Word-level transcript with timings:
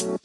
Como 0.00 0.16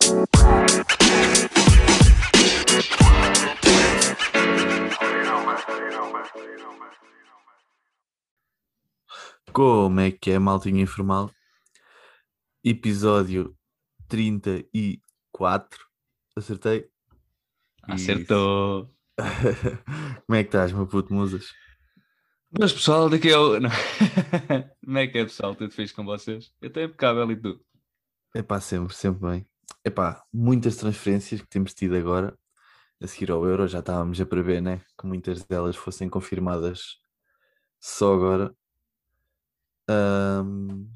é 9.99 10.11
que 10.11 10.31
é, 10.31 10.39
maltinha 10.39 10.81
informal? 10.81 11.29
Episódio 12.63 13.53
34. 14.07 15.85
Acertei? 16.37 16.89
Acertou. 17.83 18.95
Como 20.25 20.37
é 20.37 20.43
que 20.43 20.47
estás, 20.47 20.71
meu 20.71 20.87
puto 20.87 21.13
musas? 21.13 21.51
Mas 22.57 22.71
pessoal, 22.71 23.09
daqui 23.09 23.27
eu. 23.27 23.59
Não. 23.59 23.71
Como 24.85 24.97
é 24.97 25.07
que 25.07 25.17
é, 25.17 25.25
pessoal? 25.25 25.53
Tudo 25.53 25.73
fixe 25.73 25.93
com 25.93 26.05
vocês? 26.05 26.53
Eu 26.61 26.69
estou 26.69 26.81
impecável 26.81 27.29
e 27.29 27.35
tu? 27.35 27.59
Epá, 28.33 28.61
sempre, 28.61 28.95
sempre 28.95 29.29
bem. 29.29 29.45
Epá, 29.83 30.23
muitas 30.33 30.75
transferências 30.77 31.41
que 31.41 31.47
temos 31.47 31.73
tido 31.73 31.95
agora. 31.95 32.37
A 33.01 33.07
seguir 33.07 33.31
ao 33.31 33.45
Euro, 33.45 33.67
já 33.67 33.79
estávamos 33.79 34.19
a 34.21 34.25
prever, 34.25 34.61
né? 34.61 34.81
Que 34.97 35.05
muitas 35.05 35.43
delas 35.43 35.75
fossem 35.75 36.09
confirmadas 36.09 36.97
só 37.79 38.13
agora. 38.13 38.55
Ahm, 39.87 40.87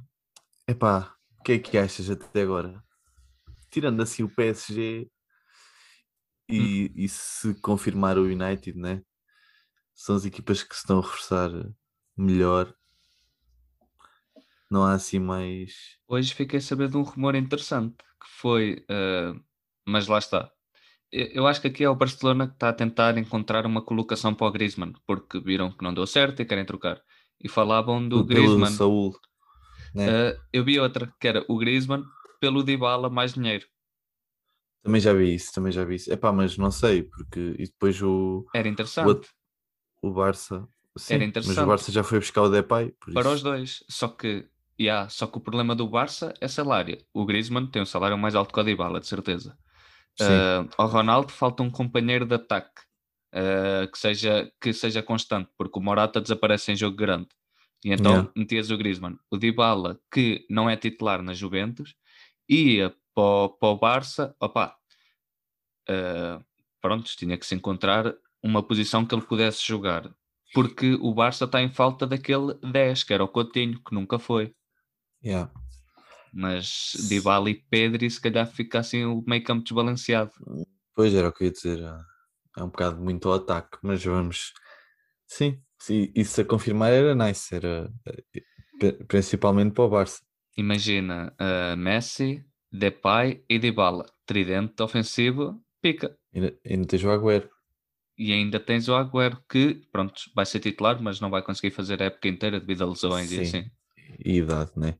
epá, 0.68 1.16
o 1.40 1.44
que 1.44 1.54
é 1.54 1.60
que 1.60 1.78
achas 1.78 2.10
até 2.10 2.42
agora? 2.42 2.84
Tirando 3.70 4.02
assim 4.02 4.24
o 4.24 4.30
PSG 4.30 5.10
e, 6.50 6.92
e 6.96 7.08
se 7.08 7.54
confirmar 7.62 8.18
o 8.18 8.24
United, 8.24 8.78
né? 8.78 9.04
São 9.94 10.16
as 10.16 10.26
equipas 10.26 10.64
que 10.64 10.74
se 10.74 10.82
estão 10.82 11.00
a 11.00 11.02
reforçar 11.02 11.52
melhor. 12.18 12.74
Não 14.70 14.84
há 14.84 14.94
assim 14.94 15.20
mais. 15.20 15.98
Hoje 16.08 16.34
fiquei 16.34 16.60
a 16.60 16.62
saber 16.62 16.90
de 16.90 16.98
um 16.98 17.02
rumor 17.02 17.36
interessante 17.36 17.96
que 17.98 18.28
foi. 18.28 18.86
eh, 18.90 19.34
mas 19.88 20.08
lá 20.08 20.18
está. 20.20 20.52
Eu 21.12 21.48
acho 21.48 21.62
que 21.62 21.68
aqui 21.68 21.84
é 21.84 21.90
o 21.90 21.96
Barcelona 21.96 22.48
que 22.48 22.54
está 22.54 22.70
a 22.70 22.74
tentar 22.74 23.18
encontrar 23.18 23.66
uma 23.66 23.82
colocação 23.82 24.34
para 24.36 24.48
o 24.48 24.52
Griezmann, 24.52 24.94
porque 25.08 25.40
viram 25.40 25.72
que 25.72 25.84
não 25.84 25.94
deu 25.94 26.06
certo 26.06 26.42
e 26.42 26.46
querem 26.46 26.66
trocar. 26.66 27.02
E 27.42 27.50
falavam 27.50 28.08
do 28.08 28.26
pelo 28.28 28.28
Griezmann. 28.28 28.72
Saúl. 28.72 29.20
né? 29.96 30.30
Eh, 30.30 30.38
eu 30.54 30.64
vi 30.64 30.80
outra 30.80 31.12
que 31.20 31.28
era 31.28 31.44
o 31.48 31.58
Griezmann 31.58 32.04
pelo 32.40 32.64
Dybala 32.64 33.10
mais 33.10 33.34
dinheiro. 33.34 33.66
Também 34.84 35.02
já 35.02 35.14
vi 35.14 35.34
isso, 35.36 35.52
também 35.54 35.72
já 35.72 35.84
vi 35.84 35.96
isso. 35.96 36.12
Epá, 36.12 36.32
mas 36.32 36.58
não 36.58 36.72
sei, 36.72 37.04
porque 37.04 37.56
e 37.60 37.66
depois 37.66 38.02
o, 38.02 38.46
Era 38.54 38.68
o, 38.68 38.72
interessante 38.72 39.08
outro- 39.08 39.32
o 40.02 40.12
Barça. 40.12 40.68
Sim, 40.98 41.16
mas 41.16 41.22
o 41.24 41.26
interessante. 41.30 41.68
Barça 41.68 41.92
já 41.92 42.04
foi 42.04 42.20
buscar 42.20 42.44
o 42.44 42.50
Depay. 42.50 42.94
Para 43.14 43.22
isso. 43.22 43.34
os 43.36 43.42
dois. 43.44 43.84
Só 43.90 44.08
que, 44.10 44.48
yeah, 44.80 45.10
só 45.10 45.28
que 45.28 45.38
o 45.38 45.42
problema 45.42 45.76
do 45.76 45.88
Barça 45.88 46.34
é 46.40 46.48
salário. 46.48 47.04
O 47.14 47.26
Griezmann 47.26 47.68
tem 47.68 47.82
um 47.82 47.86
salário 47.86 48.18
mais 48.18 48.36
alto 48.36 48.54
que 48.54 48.60
o 48.60 48.64
Dybala, 48.64 49.00
de 49.00 49.08
certeza. 49.08 49.58
Ah, 50.20 50.66
ao 50.78 50.88
Ronaldo 50.88 51.32
falta 51.32 51.64
um 51.64 51.70
companheiro 51.70 52.26
de 52.26 52.36
ataque 52.36 52.82
ah, 53.34 53.88
que, 53.92 53.98
seja, 53.98 54.52
que 54.62 54.74
seja 54.74 55.04
constante, 55.04 55.50
porque 55.58 55.80
o 55.80 55.82
Morata 55.82 56.22
desaparece 56.22 56.72
em 56.72 56.76
jogo 56.76 56.96
grande. 56.96 57.30
E 57.84 57.92
então 57.92 58.12
Yeah. 58.14 58.32
metias 58.36 58.72
o 58.72 58.78
Griezmann. 58.78 59.18
O 59.32 59.38
Dybala, 59.38 60.00
que 60.12 60.46
não 60.50 60.70
é 60.70 60.76
titular 60.76 61.22
na 61.22 61.34
Juventus, 61.34 61.96
ia 62.48 62.94
para 63.16 63.24
o, 63.24 63.50
para 63.50 63.70
o 63.70 63.78
Barça, 63.78 64.36
opá, 64.40 64.76
ah, 65.88 66.42
pronto, 66.82 67.06
tinha 67.16 67.38
que 67.38 67.46
se 67.46 67.56
encontrar 67.56 68.14
uma 68.42 68.64
posição 68.64 69.06
que 69.06 69.14
ele 69.14 69.26
pudesse 69.26 69.66
jogar. 69.66 70.10
Porque 70.54 70.94
o 70.96 71.14
Barça 71.14 71.46
está 71.46 71.62
em 71.62 71.72
falta 71.72 72.08
daquele 72.08 72.56
10, 72.56 73.04
que 73.04 73.14
era 73.14 73.24
o 73.24 73.28
Coutinho, 73.28 73.80
que 73.84 73.94
nunca 73.94 74.18
foi. 74.18 74.54
Yeah. 75.24 75.52
Mas 76.34 76.92
Dybala 77.10 77.50
e 77.50 77.56
Pedri, 77.56 78.10
se 78.10 78.22
calhar 78.22 78.46
fica 78.48 78.80
assim 78.80 79.04
o 79.06 79.24
meio 79.28 79.44
campo 79.44 79.64
desbalanceado. 79.64 80.32
Pois 80.96 81.14
era 81.14 81.30
o 81.30 81.32
que 81.34 81.44
eu 81.44 81.48
ia 81.48 81.52
dizer. 81.52 81.84
ah, 81.84 82.04
É 82.58 82.64
um 82.64 82.68
bocado 82.70 83.02
muito 83.02 83.28
ao 83.28 83.36
ataque, 83.36 83.78
mas 83.82 84.04
vamos. 84.04 84.54
Sim, 85.28 85.60
sim, 85.80 86.12
isso 86.16 86.42
a 86.42 86.46
confirmar 86.46 86.92
era 86.92 87.16
nice, 87.16 87.54
era 87.56 87.92
eh, 88.06 88.42
pri- 88.80 89.04
principalmente 89.06 89.74
para 89.74 89.84
o 89.84 89.90
Barça. 89.90 90.22
Imagina 90.58 91.34
uh, 91.40 91.78
Messi, 91.78 92.44
Depay 92.72 93.44
e 93.50 93.58
Dybala. 93.60 94.06
Tridente 94.26 94.82
ofensivo, 94.84 95.60
pica. 95.82 96.16
Ainda, 96.34 96.58
ainda 96.66 96.86
tens 96.88 97.04
o 97.04 97.10
Agüero. 97.12 97.50
E 98.18 98.34
ainda 98.34 98.60
tens 98.60 98.88
o 98.90 98.96
Agüero, 98.96 99.42
que, 99.50 99.82
pronto, 99.92 100.22
vai 100.36 100.46
ser 100.46 100.60
titular, 100.60 101.02
mas 101.02 101.20
não 101.22 101.30
vai 101.30 101.42
conseguir 101.42 101.72
fazer 101.74 102.02
a 102.02 102.06
época 102.08 102.28
inteira 102.28 102.60
devido 102.60 102.84
a 102.84 102.88
lesões 102.88 103.32
e 103.32 103.36
Sim. 103.36 103.42
assim. 103.42 103.72
e 104.26 104.38
idade, 104.40 104.72
né? 104.76 104.98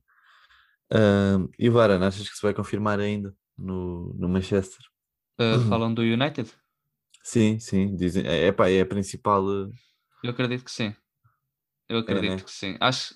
Ahm, 0.92 1.48
e 1.58 1.68
o 1.68 1.72
Varane, 1.72 2.04
achas 2.04 2.28
que 2.28 2.36
se 2.36 2.42
vai 2.42 2.54
confirmar 2.54 3.00
ainda 3.00 3.34
no, 3.56 4.12
no 4.14 4.28
Manchester? 4.28 4.84
Uh, 5.40 5.58
falam 5.58 5.92
do 5.94 6.02
United? 6.02 6.48
Sim, 7.22 7.58
sim, 7.58 7.96
dizem. 7.96 8.26
É, 8.26 8.46
epá, 8.48 8.68
é 8.70 8.80
a 8.80 8.86
principal. 8.86 9.42
eh, 9.66 9.70
Eu 10.22 10.30
acredito 10.30 10.64
que 10.64 10.70
sim. 10.70 10.94
Eu 11.88 11.98
acredito 12.00 12.36
né? 12.36 12.44
que 12.44 12.52
sim. 12.52 12.76
Acho, 12.80 13.14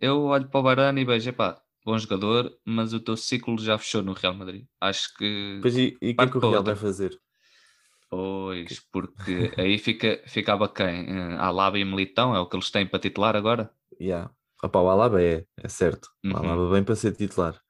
eu 0.00 0.24
olho 0.26 0.48
para 0.50 0.60
o 0.60 0.62
Varane 0.62 1.02
e 1.02 1.04
vejo, 1.04 1.30
epá, 1.30 1.62
bom 1.84 1.98
jogador, 1.98 2.58
mas 2.66 2.92
o 2.94 3.00
teu 3.00 3.16
ciclo 3.16 3.58
já 3.58 3.78
fechou 3.78 4.02
no 4.02 4.12
Real 4.14 4.34
Madrid. 4.34 4.66
Acho 4.80 5.14
que 5.16 5.24
Pois 5.60 5.76
e, 5.76 5.86
e 6.02 6.10
o 6.14 6.16
que 6.16 6.24
é 6.24 6.28
que 6.30 6.36
o 6.36 6.40
Real 6.40 6.64
outra. 6.64 6.64
vai 6.64 6.74
fazer? 6.76 7.12
Pois, 8.10 8.80
porque 8.92 9.34
aí 9.58 9.78
fica, 9.78 10.22
ficava 10.26 10.68
quem? 10.72 10.96
Eh, 11.08 11.36
Alaba 11.38 11.78
e 11.78 11.84
Militão, 11.84 12.34
é 12.34 12.40
o 12.40 12.46
que 12.48 12.56
eles 12.56 12.70
têm 12.70 12.86
para 12.86 12.98
titular 13.00 13.36
agora? 13.36 13.70
Yeah. 13.98 14.28
Opa, 14.62 14.80
o 14.80 14.88
Alaba 14.88 15.22
é, 15.22 15.44
é 15.56 15.68
certo. 15.68 16.08
O 16.24 16.28
Uhum. 16.28 16.36
Alaba 16.36 16.70
vem 16.70 16.84
para 16.84 16.96
ser 16.96 17.12
titular. 17.12 17.60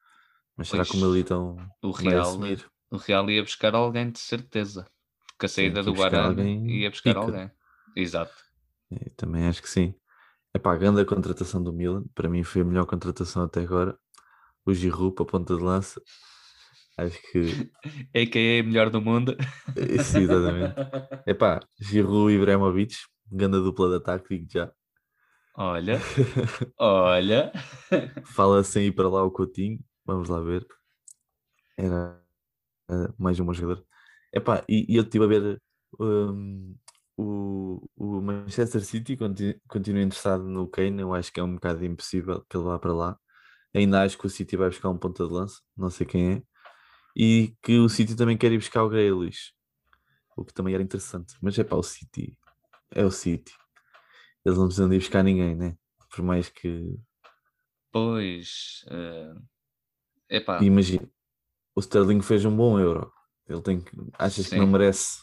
Mas 0.57 0.69
será 0.69 0.85
que 0.85 0.97
o 0.97 1.01
Pois, 1.01 1.11
Militão 1.11 1.57
O 1.83 1.91
Real, 1.93 2.31
assumir? 2.31 2.67
o 2.91 2.97
Real 2.97 3.31
ia 3.31 3.43
buscar 3.43 3.75
alguém 3.75 4.11
de 4.11 4.19
certeza. 4.19 4.87
Porque 5.29 5.47
a 5.47 5.49
saída 5.49 5.81
que 5.81 5.91
do 5.91 6.03
alguém 6.03 6.81
ia 6.81 6.91
buscar 6.91 7.11
pica. 7.11 7.21
alguém. 7.21 7.51
Exato. 7.95 8.35
É, 8.91 9.11
também 9.17 9.47
acho 9.47 9.63
que 9.63 9.69
sim. 9.71 9.95
É 10.55 10.59
pá, 10.59 10.73
a 10.75 10.77
grande 10.79 11.05
contratação 11.05 11.63
do 11.63 11.73
Milan. 11.73 12.05
Para 12.15 12.29
mim 12.29 12.43
foi 12.43 12.63
a 12.63 12.65
melhor 12.65 12.87
contratação 12.87 13.43
até 13.45 13.61
agora. 13.63 13.99
O 14.67 14.75
Giroud 14.75 15.15
para 15.15 15.25
a 15.25 15.29
ponta 15.29 15.57
de 15.57 15.63
lança. 15.63 16.01
Acho 16.99 17.19
que. 17.31 17.71
A.K.A. 18.15 18.63
melhor 18.65 18.91
do 18.91 19.01
mundo. 19.01 19.37
eh, 19.77 19.99
Sim, 19.99 20.21
exatamente. 20.23 20.77
É 21.27 21.35
pá, 21.35 21.61
Giroud 21.81 22.33
e 22.33 22.37
Ibrahimovic. 22.37 22.95
Grande 23.31 23.59
dupla 23.59 23.91
de 23.91 23.97
ataque, 23.97 24.39
digo 24.39 24.51
já. 24.51 24.73
Olha, 25.59 26.01
olha. 26.79 27.53
Fala 28.25 28.63
sem 28.65 28.87
ir 28.87 28.93
para 28.93 29.09
lá 29.09 29.23
o 29.25 29.31
Coutinho. 29.31 29.79
Vamos 30.07 30.29
lá 30.29 30.41
ver. 30.41 30.67
Era 31.77 32.21
eh, 32.91 33.09
mais 33.19 33.41
um 33.41 33.47
bom 33.47 33.55
jogador. 33.55 33.87
Epá, 34.35 34.65
e, 34.69 34.87
e 34.93 34.97
eu 34.97 35.05
estive 35.05 35.25
a 35.27 35.29
ver 35.29 35.63
hum, 36.01 36.77
o, 37.19 37.89
o 37.97 38.23
Manchester 38.23 38.83
City 38.85 39.17
conti- 39.17 39.61
continua 39.69 40.03
interessado 40.03 40.45
no 40.45 40.69
Kane. 40.69 41.03
Eu 41.03 41.15
acho 41.15 41.33
que 41.33 41.41
é 41.41 41.43
um 41.45 41.55
bocado 41.57 41.85
impossível 41.87 42.45
que 42.51 42.57
ele 42.57 42.65
vá 42.67 42.79
para 42.79 42.95
lá. 42.95 43.19
Ainda 43.75 44.03
acho 44.05 44.19
que 44.19 44.27
o 44.27 44.31
City 44.31 44.57
vai 44.57 44.71
buscar 44.71 44.91
um 44.91 44.99
ponta 44.99 45.27
de 45.27 45.33
lança, 45.35 45.61
não 45.77 45.91
sei 45.91 46.07
quem 46.07 46.35
é. 46.39 46.43
E 47.17 47.57
que 47.63 47.79
o 47.79 47.89
City 47.89 48.17
também 48.17 48.39
quer 48.39 48.53
ir 48.53 48.59
buscar 48.59 48.85
o 48.85 48.91
Grealish, 48.91 49.53
o 50.37 50.45
que 50.45 50.55
também 50.55 50.75
era 50.75 50.83
interessante. 50.83 51.35
Mas 51.43 51.59
é 51.59 51.65
para 51.65 51.79
o 51.79 51.83
City, 51.83 52.37
é 52.93 53.05
o 53.05 53.11
City. 53.13 53.53
Eles 54.49 54.59
não 54.59 54.67
precisam 54.67 54.89
de 54.89 54.97
ir 54.97 54.99
buscar 55.01 55.23
ninguém, 55.23 55.55
né? 55.57 55.77
Por 56.11 56.23
mais 56.25 56.49
que 56.49 56.99
Pois. 57.93 58.85
eh, 58.91 59.35
epá, 60.29 60.59
E 60.59 60.65
Imagina, 60.67 61.09
o 61.77 61.81
Sterling 61.81 62.23
fez 62.23 62.45
um 62.47 62.57
bom 62.57 62.79
euro. 62.81 63.13
Ele 63.49 63.63
tem 63.63 63.81
que. 63.81 63.93
Achas 64.19 64.49
que 64.49 64.59
não 64.59 64.67
Sim. 64.67 64.69
merece, 64.69 65.21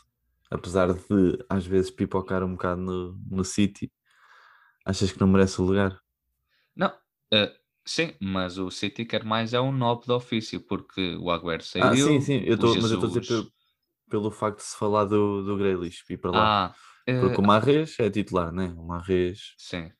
apesar 0.52 0.94
de 0.94 1.46
às 1.50 1.66
vezes 1.66 1.92
pipocar 1.92 2.44
um 2.44 2.54
bocado 2.54 2.82
no, 2.82 3.20
no 3.30 3.46
City, 3.46 3.92
achas 4.86 5.12
que 5.12 5.20
não 5.22 5.28
merece 5.28 5.62
o 5.62 5.66
lugar? 5.66 6.00
não. 6.76 6.92
eh, 7.34 7.54
sim, 7.86 8.16
mas 8.22 8.58
o 8.58 8.70
City 8.72 9.06
quer 9.06 9.24
mais 9.24 9.54
é 9.54 9.60
um 9.62 9.72
nobre 9.72 10.06
de 10.08 10.12
ofício, 10.14 10.62
porque 10.62 11.16
o 11.18 11.30
Agüero 11.32 11.64
saiu. 11.64 11.88
Ah, 11.88 11.96
sim, 11.96 12.20
sim, 12.22 12.42
eu 12.46 12.58
tô, 12.58 12.76
mas 12.78 12.92
eu 12.92 12.96
estou 12.96 13.08
a 13.08 13.10
dizer 13.12 13.26
pelo, 13.26 13.52
pelo 14.10 14.32
facto 14.32 14.60
de 14.60 14.64
se 14.66 14.78
falar 14.78 15.06
do, 15.06 15.44
do 15.44 15.58
Grealish 15.58 16.04
ir 16.10 16.18
para 16.18 16.32
lá. 16.32 16.54
Ah, 16.54 16.76
Porque 17.06 17.40
o 17.40 17.44
Marres 17.44 18.00
é 18.00 18.10
titular, 18.10 18.52
né? 18.52 18.74
O 18.78 18.84
Marres. 18.88 19.54
Sim. 19.58 19.92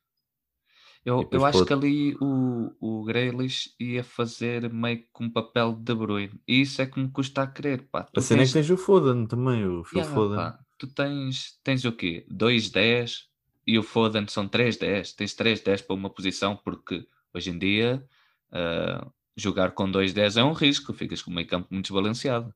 Eu, 1.04 1.28
eu 1.30 1.44
acho 1.44 1.58
pode- 1.58 1.68
que 1.68 1.72
ali 1.72 2.16
o, 2.20 2.72
o 2.80 3.04
Grealish 3.04 3.70
ia 3.78 4.02
fazer 4.02 4.68
meio 4.72 4.98
que 4.98 5.22
um 5.22 5.30
papel 5.30 5.72
de 5.74 5.94
Bruyne. 5.94 6.40
E 6.48 6.60
isso 6.62 6.82
é 6.82 6.86
que 6.86 6.98
me 6.98 7.08
custa 7.08 7.42
a 7.42 7.46
crer, 7.46 7.86
pá. 7.88 8.02
Tu 8.02 8.18
A 8.18 8.22
cena 8.22 8.42
é 8.42 8.46
que 8.46 8.52
tens- 8.52 8.66
tens 8.66 8.70
o 8.76 8.82
Foden 8.82 9.24
também, 9.26 9.64
o 9.64 9.84
Phil 9.84 10.00
Yeah, 10.00 10.14
Foden. 10.14 10.36
pá, 10.36 10.58
tu 10.76 10.88
tens, 10.88 11.60
tens 11.62 11.84
o 11.84 11.92
quê? 11.92 12.26
2-10 12.28 13.28
e 13.64 13.78
o 13.78 13.84
Foden 13.84 14.26
são 14.26 14.48
3-10. 14.48 15.12
Tens 15.12 15.32
3-10 15.34 15.80
para 15.80 15.94
uma 15.94 16.10
posição 16.10 16.56
porque 16.56 17.06
hoje 17.32 17.50
em 17.50 17.58
dia 17.58 18.04
ah, 18.50 19.06
jogar 19.36 19.70
com 19.72 19.88
2-10 19.88 20.36
é 20.36 20.42
um 20.42 20.52
risco. 20.52 20.92
Ficas 20.92 21.22
com 21.22 21.30
o 21.30 21.34
meio 21.34 21.46
campo 21.46 21.68
muito 21.70 21.84
desbalanceado. 21.86 22.52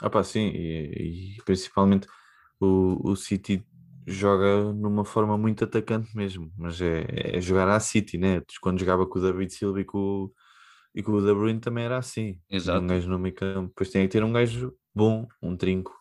Ah 0.00 0.08
pá, 0.08 0.24
sim, 0.24 0.48
e, 0.54 1.34
e 1.36 1.42
principalmente 1.44 2.06
o, 2.58 3.10
o 3.10 3.14
City 3.14 3.62
joga 4.10 4.72
numa 4.72 5.04
forma 5.04 5.38
muito 5.38 5.64
atacante 5.64 6.14
mesmo, 6.16 6.52
mas 6.58 6.80
é, 6.80 7.36
é 7.36 7.40
jogar 7.40 7.68
à 7.68 7.80
City, 7.80 8.18
né? 8.18 8.42
Quando 8.60 8.80
jogava 8.80 9.06
com 9.06 9.18
o 9.18 9.22
David 9.22 9.52
Silva 9.52 9.80
e 9.80 9.84
com, 9.84 9.98
o- 9.98 10.34
E 10.94 11.02
com 11.02 11.12
o 11.12 11.20
De 11.20 11.32
Bruyne 11.34 11.60
também 11.60 11.84
era 11.84 11.98
assim. 11.98 12.40
Exato. 12.50 12.82
Um 12.84 12.86
gajo 12.88 13.08
no 13.08 13.18
meio 13.18 13.34
campo. 13.34 13.68
Depois 13.68 13.90
tinha 13.90 14.02
que 14.04 14.10
ter 14.10 14.24
um 14.24 14.32
gajo 14.32 14.74
bom, 14.94 15.28
um 15.42 15.56
trinco, 15.56 15.94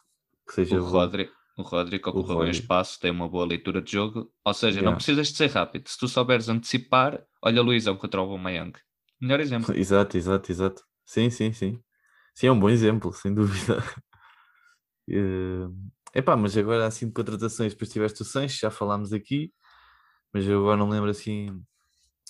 que 0.47 0.53
seja 0.55 0.77
O 0.77 0.83
bom. 0.83 0.89
Rodri, 0.89 1.29
o 1.57 1.61
Rodri 1.61 1.99
que 1.99 2.09
ocorreu 2.09 2.33
em 2.37 2.37
Rodri. 2.45 2.51
espaço, 2.51 2.99
tem 2.99 3.11
uma 3.11 3.29
boa 3.29 3.45
leitura 3.45 3.81
de 3.81 3.91
jogo. 3.91 4.31
Ou 4.43 4.53
seja, 4.53 4.77
não 4.77 4.83
Yeah. 4.93 4.95
precisas 4.97 5.27
de 5.29 5.37
ser 5.37 5.47
rápido. 5.51 5.87
Se 5.87 5.97
tu 5.97 6.07
souberes 6.07 6.49
antecipar, 6.49 7.23
olha 7.43 7.61
o 7.61 7.65
Luizão 7.65 7.95
contra 7.97 8.19
o 8.19 8.23
Aubameyang. 8.23 8.73
Melhor 9.21 9.39
exemplo. 9.39 9.73
Exato, 9.77 10.17
exato, 10.17 10.51
exato. 10.51 10.83
Sim, 11.05 11.29
sim, 11.29 11.53
sim. 11.53 11.79
Sim, 12.33 12.47
é 12.47 12.51
um 12.51 12.59
bom 12.59 12.69
exemplo, 12.69 13.13
sem 13.13 13.33
dúvida. 13.33 13.77
É 15.07 15.13
epá, 16.13 16.35
mas 16.35 16.57
agora 16.57 16.85
assim 16.85 17.07
de 17.07 17.13
contratações, 17.13 17.73
depois 17.73 17.91
tiveste 17.91 18.21
o 18.21 18.25
Sanches, 18.25 18.59
já 18.59 18.71
falámos 18.71 19.13
aqui, 19.13 19.53
mas 20.33 20.45
eu 20.45 20.59
agora 20.59 20.77
não 20.77 20.87
me 20.87 20.93
lembro 20.93 21.09
assim. 21.09 21.61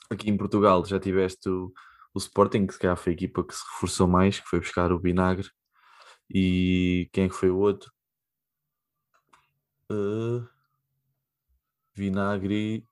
Aqui 0.09 0.29
em 0.29 0.37
Portugal 0.37 0.83
já 0.85 0.99
tiveste 0.99 1.47
o, 1.49 1.71
o 2.13 2.17
Sporting, 2.17 2.65
que 2.65 2.73
se 2.73 2.79
calhar 2.79 2.97
foi 2.97 3.13
a 3.13 3.15
equipa 3.15 3.43
que 3.43 3.55
se 3.55 3.63
reforçou 3.73 4.07
mais, 4.07 4.39
que 4.39 4.47
foi 4.47 4.59
buscar 4.59 4.91
o 4.91 4.99
Vinagre. 4.99 5.49
E 6.29 7.09
quem 7.11 7.25
é 7.25 7.29
que 7.29 7.35
foi 7.35 7.49
o 7.49 7.57
outro? 7.57 7.91
Uh, 9.91 10.47
Vinagre. 11.93 12.85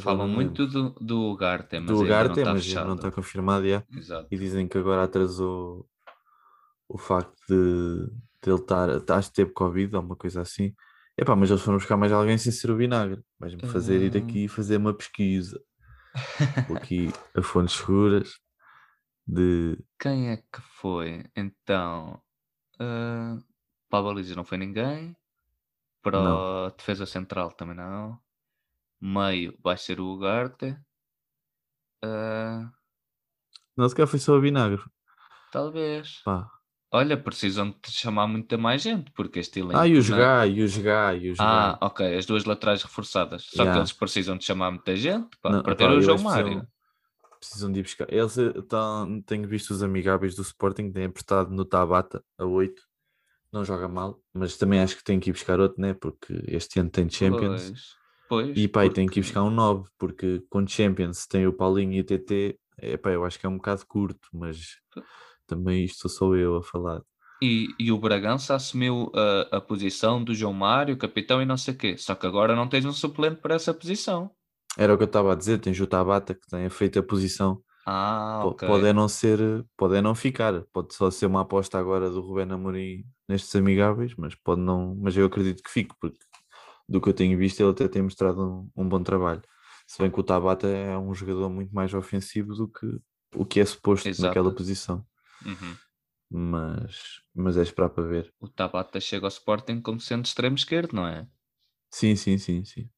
Falam 0.00 0.28
muito 0.28 0.66
do, 0.66 0.90
do 1.00 1.32
Ugarte, 1.32 1.78
mas 1.78 1.90
do 1.90 2.02
Ugarte, 2.02 2.28
não 2.28 2.38
está 2.38 2.54
mas 2.54 2.64
fechado. 2.64 2.86
não 2.86 2.94
está 2.94 3.10
confirmado. 3.10 3.68
já. 3.68 3.84
Exato. 3.90 4.28
E 4.30 4.38
dizem 4.38 4.66
que 4.66 4.78
agora 4.78 5.02
atrasou 5.02 5.86
o 6.88 6.96
facto 6.96 7.36
de, 7.48 8.10
de 8.42 8.50
ele 8.50 8.60
estar, 8.60 8.88
acho 9.16 9.28
que 9.30 9.34
teve 9.36 9.52
Covid 9.52 9.94
ou 9.96 10.02
uma 10.02 10.16
coisa 10.16 10.40
assim. 10.42 10.74
Epá, 11.16 11.36
mas 11.36 11.50
eles 11.50 11.62
foram 11.62 11.78
buscar 11.78 11.96
mais 11.96 12.10
alguém 12.12 12.38
sem 12.38 12.50
ser 12.52 12.70
o 12.70 12.76
vinagre. 12.76 13.22
Vais-me 13.38 13.66
fazer 13.68 14.00
ir 14.02 14.16
Ah. 14.16 14.18
aqui 14.24 14.44
e 14.44 14.48
fazer 14.48 14.76
uma 14.78 14.94
pesquisa. 14.94 15.60
Vou 16.68 16.76
aqui 16.76 17.10
a 17.36 17.42
fontes 17.42 17.74
seguras 17.76 18.38
de. 19.26 19.78
Quem 20.00 20.30
é 20.30 20.36
que 20.38 20.60
foi? 20.80 21.24
Então, 21.36 22.20
ah, 22.80 23.38
para 23.88 23.98
a 24.00 24.02
baliza 24.02 24.34
não 24.34 24.44
foi 24.44 24.58
ninguém. 24.58 25.16
Para 26.02 26.20
Não. 26.22 26.66
a 26.66 26.70
defesa 26.70 27.06
central 27.06 27.52
também 27.52 27.76
não. 27.76 28.18
Meio 29.00 29.56
vai 29.62 29.76
ser 29.76 30.00
o 30.00 30.06
Ugarte. 30.14 30.76
Ah, 32.02 32.70
Não, 33.76 33.88
se 33.88 33.94
calhar 33.94 34.08
foi 34.08 34.18
só 34.18 34.34
o 34.36 34.40
vinagre. 34.40 34.82
talvez. 35.52 36.20
Pá. 36.24 36.50
Olha, 36.94 37.16
precisam 37.16 37.70
de 37.70 37.90
chamar 37.90 38.26
muita 38.26 38.58
mais 38.58 38.82
gente, 38.82 39.10
porque 39.12 39.38
este 39.38 39.60
elenco. 39.60 39.78
Ah, 39.78 39.88
e 39.88 39.92
o 39.92 39.94
não- 39.94 40.02
Jogai, 40.02 40.50
e 40.50 40.62
o 40.62 40.68
Jogai, 40.68 41.18
e 41.20 41.30
o 41.32 41.34
Ah, 41.38 41.78
ok, 41.80 42.16
as 42.16 42.26
duas 42.26 42.44
laterais 42.44 42.82
reforçadas. 42.82 43.44
Só 43.44 43.62
Yeah. 43.62 43.72
que 43.72 43.78
eles 43.78 43.92
precisam 43.92 44.36
de 44.36 44.44
chamar 44.44 44.70
muita 44.72 44.94
gente 44.94 45.28
pá, 45.40 45.50
Não, 45.50 45.62
para 45.62 45.72
epá, 45.72 45.78
ter 45.86 45.90
o 45.90 45.94
eu 45.94 46.02
João 46.02 46.16
acho 46.16 46.24
que 46.24 46.30
Mário. 46.30 46.44
Precisam, 46.44 46.68
precisam 47.40 47.72
de 47.72 47.80
ir 47.80 47.82
buscar. 47.82 48.12
Eles 48.12 48.36
eh, 48.38 48.52
tão- 48.68 49.22
tenho 49.22 49.48
visto 49.48 49.70
os 49.70 49.82
amigáveis 49.82 50.34
do 50.34 50.42
Sporting, 50.42 50.92
têm 50.92 51.06
apostado 51.06 51.50
no 51.50 51.64
Tabata 51.64 52.22
a 52.38 52.44
8. 52.44 52.82
Não 53.50 53.64
joga 53.64 53.88
mal, 53.88 54.20
mas 54.34 54.56
também 54.58 54.80
acho 54.80 54.96
que 54.96 55.04
tem 55.04 55.18
que 55.18 55.30
ir 55.30 55.32
buscar 55.32 55.60
outro, 55.60 55.80
né? 55.80 55.94
Porque 55.94 56.42
este 56.48 56.78
ano 56.78 56.90
tem 56.90 57.08
Champions. 57.08 57.70
Pois, 58.28 58.46
pois. 58.48 58.56
E 58.58 58.68
pá, 58.68 58.84
e 58.86 58.90
tem 58.90 59.06
que 59.06 59.18
ir 59.20 59.22
porque- 59.22 59.32
buscar 59.32 59.42
um 59.44 59.50
9, 59.50 59.88
porque 59.98 60.42
com 60.50 60.66
Champions 60.66 61.26
tem 61.26 61.46
o 61.46 61.52
Paulinho 61.54 61.92
e 61.94 62.00
o 62.00 62.04
TT, 62.04 62.58
é 62.78 62.96
pá, 62.98 63.10
eu 63.10 63.24
acho 63.24 63.38
que 63.38 63.46
é 63.46 63.48
um 63.48 63.56
bocado 63.56 63.84
curto, 63.86 64.28
mas 64.32 64.76
também 65.46 65.84
isto 65.84 66.08
sou 66.08 66.36
eu 66.36 66.56
a 66.56 66.62
falar. 66.62 67.02
E, 67.42 67.74
e 67.78 67.90
o 67.92 67.98
Bragança 67.98 68.54
assumiu 68.54 69.10
a, 69.14 69.56
a 69.56 69.60
posição 69.60 70.22
do 70.22 70.34
João 70.34 70.52
Mário, 70.52 70.96
capitão 70.96 71.42
e 71.42 71.44
não 71.46 71.56
sei 71.56 71.74
o 71.74 71.76
quê. 71.78 71.96
Só 71.98 72.14
que 72.14 72.26
agora 72.26 72.54
não 72.54 72.68
tens 72.68 72.84
um 72.84 72.92
suplente 72.92 73.40
para 73.40 73.54
essa 73.56 73.74
posição. 73.74 74.30
Era 74.78 74.94
o 74.94 74.96
que 74.96 75.02
eu 75.04 75.06
estava 75.06 75.32
a 75.32 75.34
dizer, 75.36 75.58
tens 75.60 75.78
o 75.80 75.86
Tabata 75.86 76.34
que 76.34 76.46
tem 76.48 76.68
feito 76.70 76.98
a 76.98 77.02
posição. 77.02 77.62
Ah, 77.84 78.40
Po- 78.40 78.54
ok. 78.54 78.64
Pode 78.64 78.92
não 78.92 79.08
ser, 79.08 79.40
pode 79.76 80.00
não 80.02 80.14
ficar, 80.14 80.62
pode 80.72 80.94
só 80.94 81.10
ser 81.10 81.26
uma 81.26 81.42
aposta 81.42 81.78
agora 81.78 82.10
do 82.10 82.20
Rubén 82.22 82.52
Amorim 82.52 83.04
nestes 83.28 83.54
amigáveis, 83.56 84.14
mas 84.16 84.34
pode 84.36 84.60
não, 84.62 84.96
mas 84.96 85.16
eu 85.16 85.26
acredito 85.26 85.62
que 85.62 85.70
fique, 85.70 85.94
porque 86.00 86.18
do 86.88 87.00
que 87.00 87.08
eu 87.10 87.14
tenho 87.14 87.38
visto 87.38 87.60
ele 87.60 87.70
até 87.70 87.88
tem 87.88 88.02
mostrado 88.02 88.42
um, 88.76 88.84
um 88.84 88.88
bom 88.88 89.02
trabalho. 89.02 89.42
Se 89.86 89.98
bem 90.02 90.10
que 90.10 90.20
o 90.20 90.22
Tabata 90.24 90.68
é 90.68 90.96
um 90.98 91.14
jogador 91.14 91.50
muito 91.50 91.74
mais 91.74 91.94
ofensivo 91.94 92.54
do 92.54 92.68
que 92.68 92.86
o 93.36 93.44
que 93.46 93.60
é 93.60 93.64
suposto 93.66 94.10
Exato. 94.10 94.22
naquela 94.22 94.54
posição, 94.54 95.04
Uhum. 95.44 95.76
mas, 96.30 97.20
mas 97.34 97.56
é 97.56 97.62
esperar 97.62 97.90
para 97.90 98.04
ver. 98.04 98.32
O 98.40 98.48
Tabata 98.48 99.00
chega 99.00 99.26
ao 99.26 99.28
Sporting 99.28 99.80
como 99.80 100.00
sendo 100.00 100.24
extremo 100.24 100.56
esquerdo, 100.56 100.94
não 100.94 101.06
é? 101.06 101.26
Sim, 101.90 102.16
sim, 102.16 102.38
sim, 102.38 102.64
sim. 102.64 102.88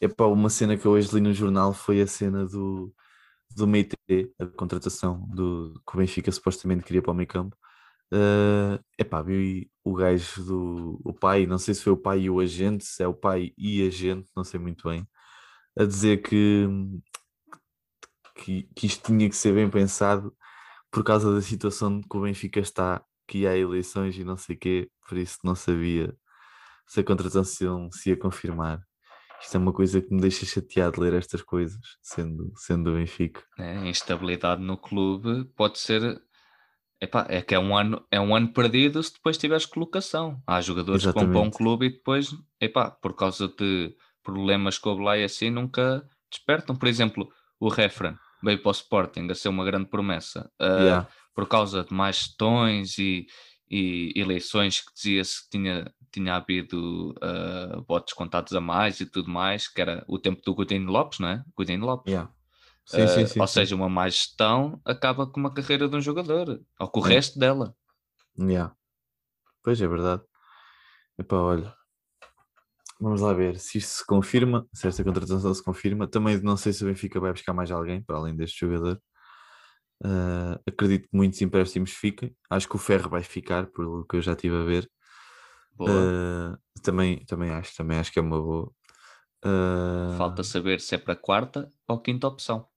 Epá, 0.00 0.24
uma 0.26 0.50
cena 0.50 0.76
que 0.76 0.84
eu 0.84 0.92
hoje 0.92 1.14
li 1.14 1.20
no 1.20 1.32
jornal 1.32 1.72
foi 1.72 2.00
a 2.02 2.06
cena 2.06 2.44
do, 2.44 2.92
do 3.54 3.66
Meite, 3.66 3.96
a 4.38 4.46
contratação 4.46 5.26
do, 5.28 5.80
que 5.86 5.94
o 5.94 5.98
Benfica 5.98 6.32
supostamente 6.32 6.82
queria 6.82 7.00
para 7.02 7.12
o 7.12 7.14
meio 7.14 7.28
campo. 7.28 7.56
Uh, 8.12 8.82
epá, 8.98 9.22
vi 9.22 9.70
o 9.82 9.94
gajo 9.94 10.44
do 10.44 11.00
o 11.04 11.14
pai, 11.14 11.46
não 11.46 11.58
sei 11.58 11.74
se 11.74 11.82
foi 11.82 11.92
o 11.92 11.96
pai 11.96 12.22
e 12.22 12.30
o 12.30 12.40
agente, 12.40 12.84
se 12.84 13.02
é 13.02 13.06
o 13.08 13.14
pai 13.14 13.52
e 13.56 13.86
agente, 13.86 14.28
não 14.36 14.44
sei 14.44 14.60
muito 14.60 14.88
bem, 14.88 15.06
a 15.78 15.84
dizer 15.84 16.18
que, 16.22 16.66
que, 18.36 18.64
que 18.74 18.86
isto 18.86 19.06
tinha 19.06 19.28
que 19.28 19.36
ser 19.36 19.54
bem 19.54 19.70
pensado 19.70 20.36
por 20.92 21.02
causa 21.02 21.34
da 21.34 21.40
situação 21.40 22.02
que 22.02 22.16
o 22.16 22.20
Benfica 22.20 22.60
está, 22.60 23.02
que 23.26 23.46
há 23.46 23.56
eleições 23.56 24.16
e 24.18 24.22
não 24.22 24.36
sei 24.36 24.54
o 24.54 24.58
quê, 24.58 24.90
por 25.08 25.16
isso 25.16 25.38
não 25.42 25.54
sabia 25.54 26.14
se 26.86 27.00
a 27.00 27.04
contratação 27.04 27.90
se 27.90 28.10
ia 28.10 28.16
confirmar. 28.16 28.78
Isto 29.40 29.56
é 29.56 29.58
uma 29.58 29.72
coisa 29.72 30.02
que 30.02 30.14
me 30.14 30.20
deixa 30.20 30.44
chateado 30.44 31.00
ler 31.00 31.14
estas 31.14 31.40
coisas, 31.40 31.80
sendo, 32.02 32.52
sendo 32.54 32.90
do 32.90 32.96
Benfica. 32.96 33.42
É, 33.58 33.78
a 33.78 33.86
instabilidade 33.86 34.62
no 34.62 34.76
clube 34.76 35.46
pode 35.56 35.78
ser. 35.78 36.22
Epá, 37.00 37.26
é 37.28 37.42
que 37.42 37.54
é 37.54 37.58
um, 37.58 37.76
ano, 37.76 38.06
é 38.08 38.20
um 38.20 38.36
ano 38.36 38.52
perdido 38.52 39.02
se 39.02 39.14
depois 39.14 39.36
tiveres 39.36 39.66
colocação. 39.66 40.40
Há 40.46 40.60
jogadores 40.60 41.04
que 41.04 41.12
vão 41.12 41.14
para 41.14 41.24
um 41.24 41.26
Exatamente. 41.30 41.56
clube 41.56 41.86
e 41.86 41.90
depois, 41.90 42.32
epá, 42.60 42.90
por 42.90 43.16
causa 43.16 43.48
de 43.48 43.96
problemas 44.22 44.78
com 44.78 44.94
o 44.94 45.14
e 45.14 45.24
assim, 45.24 45.50
nunca 45.50 46.06
despertam. 46.30 46.76
Por 46.76 46.86
exemplo, 46.86 47.28
o 47.58 47.68
Refran 47.68 48.16
veio 48.42 48.60
para 48.60 48.68
o 48.68 48.72
Sporting 48.72 49.28
a 49.30 49.34
ser 49.34 49.48
uma 49.48 49.64
grande 49.64 49.86
promessa. 49.88 50.50
ah, 50.58 50.78
Yeah. 50.82 51.08
por 51.34 51.48
causa 51.48 51.82
de 51.84 51.94
mais 51.94 52.16
gestões 52.16 52.98
e, 52.98 53.26
e 53.70 54.12
eleições 54.16 54.80
que 54.80 54.92
dizia-se 54.94 55.44
que 55.44 55.50
tinha, 55.50 55.92
tinha 56.12 56.34
havido 56.36 57.14
ah, 57.22 57.80
votos 57.88 58.12
contados 58.12 58.52
a 58.54 58.60
mais 58.60 59.00
e 59.00 59.06
tudo 59.06 59.30
mais, 59.30 59.66
que 59.68 59.80
era 59.80 60.04
o 60.08 60.18
tempo 60.18 60.42
do 60.44 60.54
Coutinho 60.54 60.90
Lopes, 60.90 61.18
não 61.20 61.28
é? 61.28 61.44
Coutinho 61.54 61.84
Lopes. 61.86 62.10
Yeah. 62.12 62.30
Sim, 62.84 63.02
Ah, 63.02 63.06
sim, 63.08 63.26
sim, 63.26 63.40
ou 63.40 63.46
seja, 63.46 63.74
uma 63.76 63.88
má 63.88 64.08
gestão 64.08 64.80
acaba 64.84 65.24
com 65.26 65.38
uma 65.40 65.54
carreira 65.54 65.88
de 65.88 65.96
um 65.96 66.00
jogador, 66.00 66.60
ou 66.80 66.88
com 66.88 66.98
o 67.00 67.02
resto 67.02 67.38
dela. 67.38 67.74
Yeah. 68.38 68.74
Pois 69.62 69.80
é 69.80 69.86
verdade. 69.86 70.22
Epá, 71.18 71.36
olha. 71.36 71.72
Vamos 73.02 73.20
lá 73.20 73.32
ver 73.32 73.58
se 73.58 73.78
isto 73.78 73.88
se 73.90 74.06
confirma, 74.06 74.64
se 74.72 74.86
esta 74.86 75.02
contratação 75.02 75.52
se 75.52 75.60
confirma. 75.60 76.06
Também 76.06 76.40
não 76.40 76.56
sei 76.56 76.72
se 76.72 76.84
o 76.84 76.86
Benfica 76.86 77.18
vai 77.18 77.32
buscar 77.32 77.52
mais 77.52 77.68
alguém 77.72 78.00
para 78.00 78.16
além 78.16 78.36
deste 78.36 78.60
jogador. 78.60 79.02
Ah, 80.04 80.60
acredito 80.64 81.08
que 81.08 81.16
muitos 81.16 81.42
empréstimos 81.42 81.90
fiquem. 81.90 82.32
Acho 82.48 82.68
que 82.68 82.76
o 82.76 82.78
Ferro 82.78 83.10
vai 83.10 83.24
ficar, 83.24 83.66
pelo 83.66 84.06
que 84.06 84.14
eu 84.14 84.22
já 84.22 84.34
estive 84.34 84.54
a 84.54 84.62
ver. 84.62 84.88
Ah, 85.80 86.56
também, 86.80 87.24
também 87.24 87.50
acho, 87.50 87.74
também 87.76 87.98
acho 87.98 88.12
que 88.12 88.20
é 88.20 88.22
uma 88.22 88.40
boa. 88.40 88.72
Ah, 89.44 90.14
Falta 90.16 90.44
saber 90.44 90.80
se 90.80 90.94
é 90.94 90.98
para 90.98 91.16
quarta 91.16 91.68
ou 91.88 92.00
quinta 92.00 92.28
opção. 92.28 92.68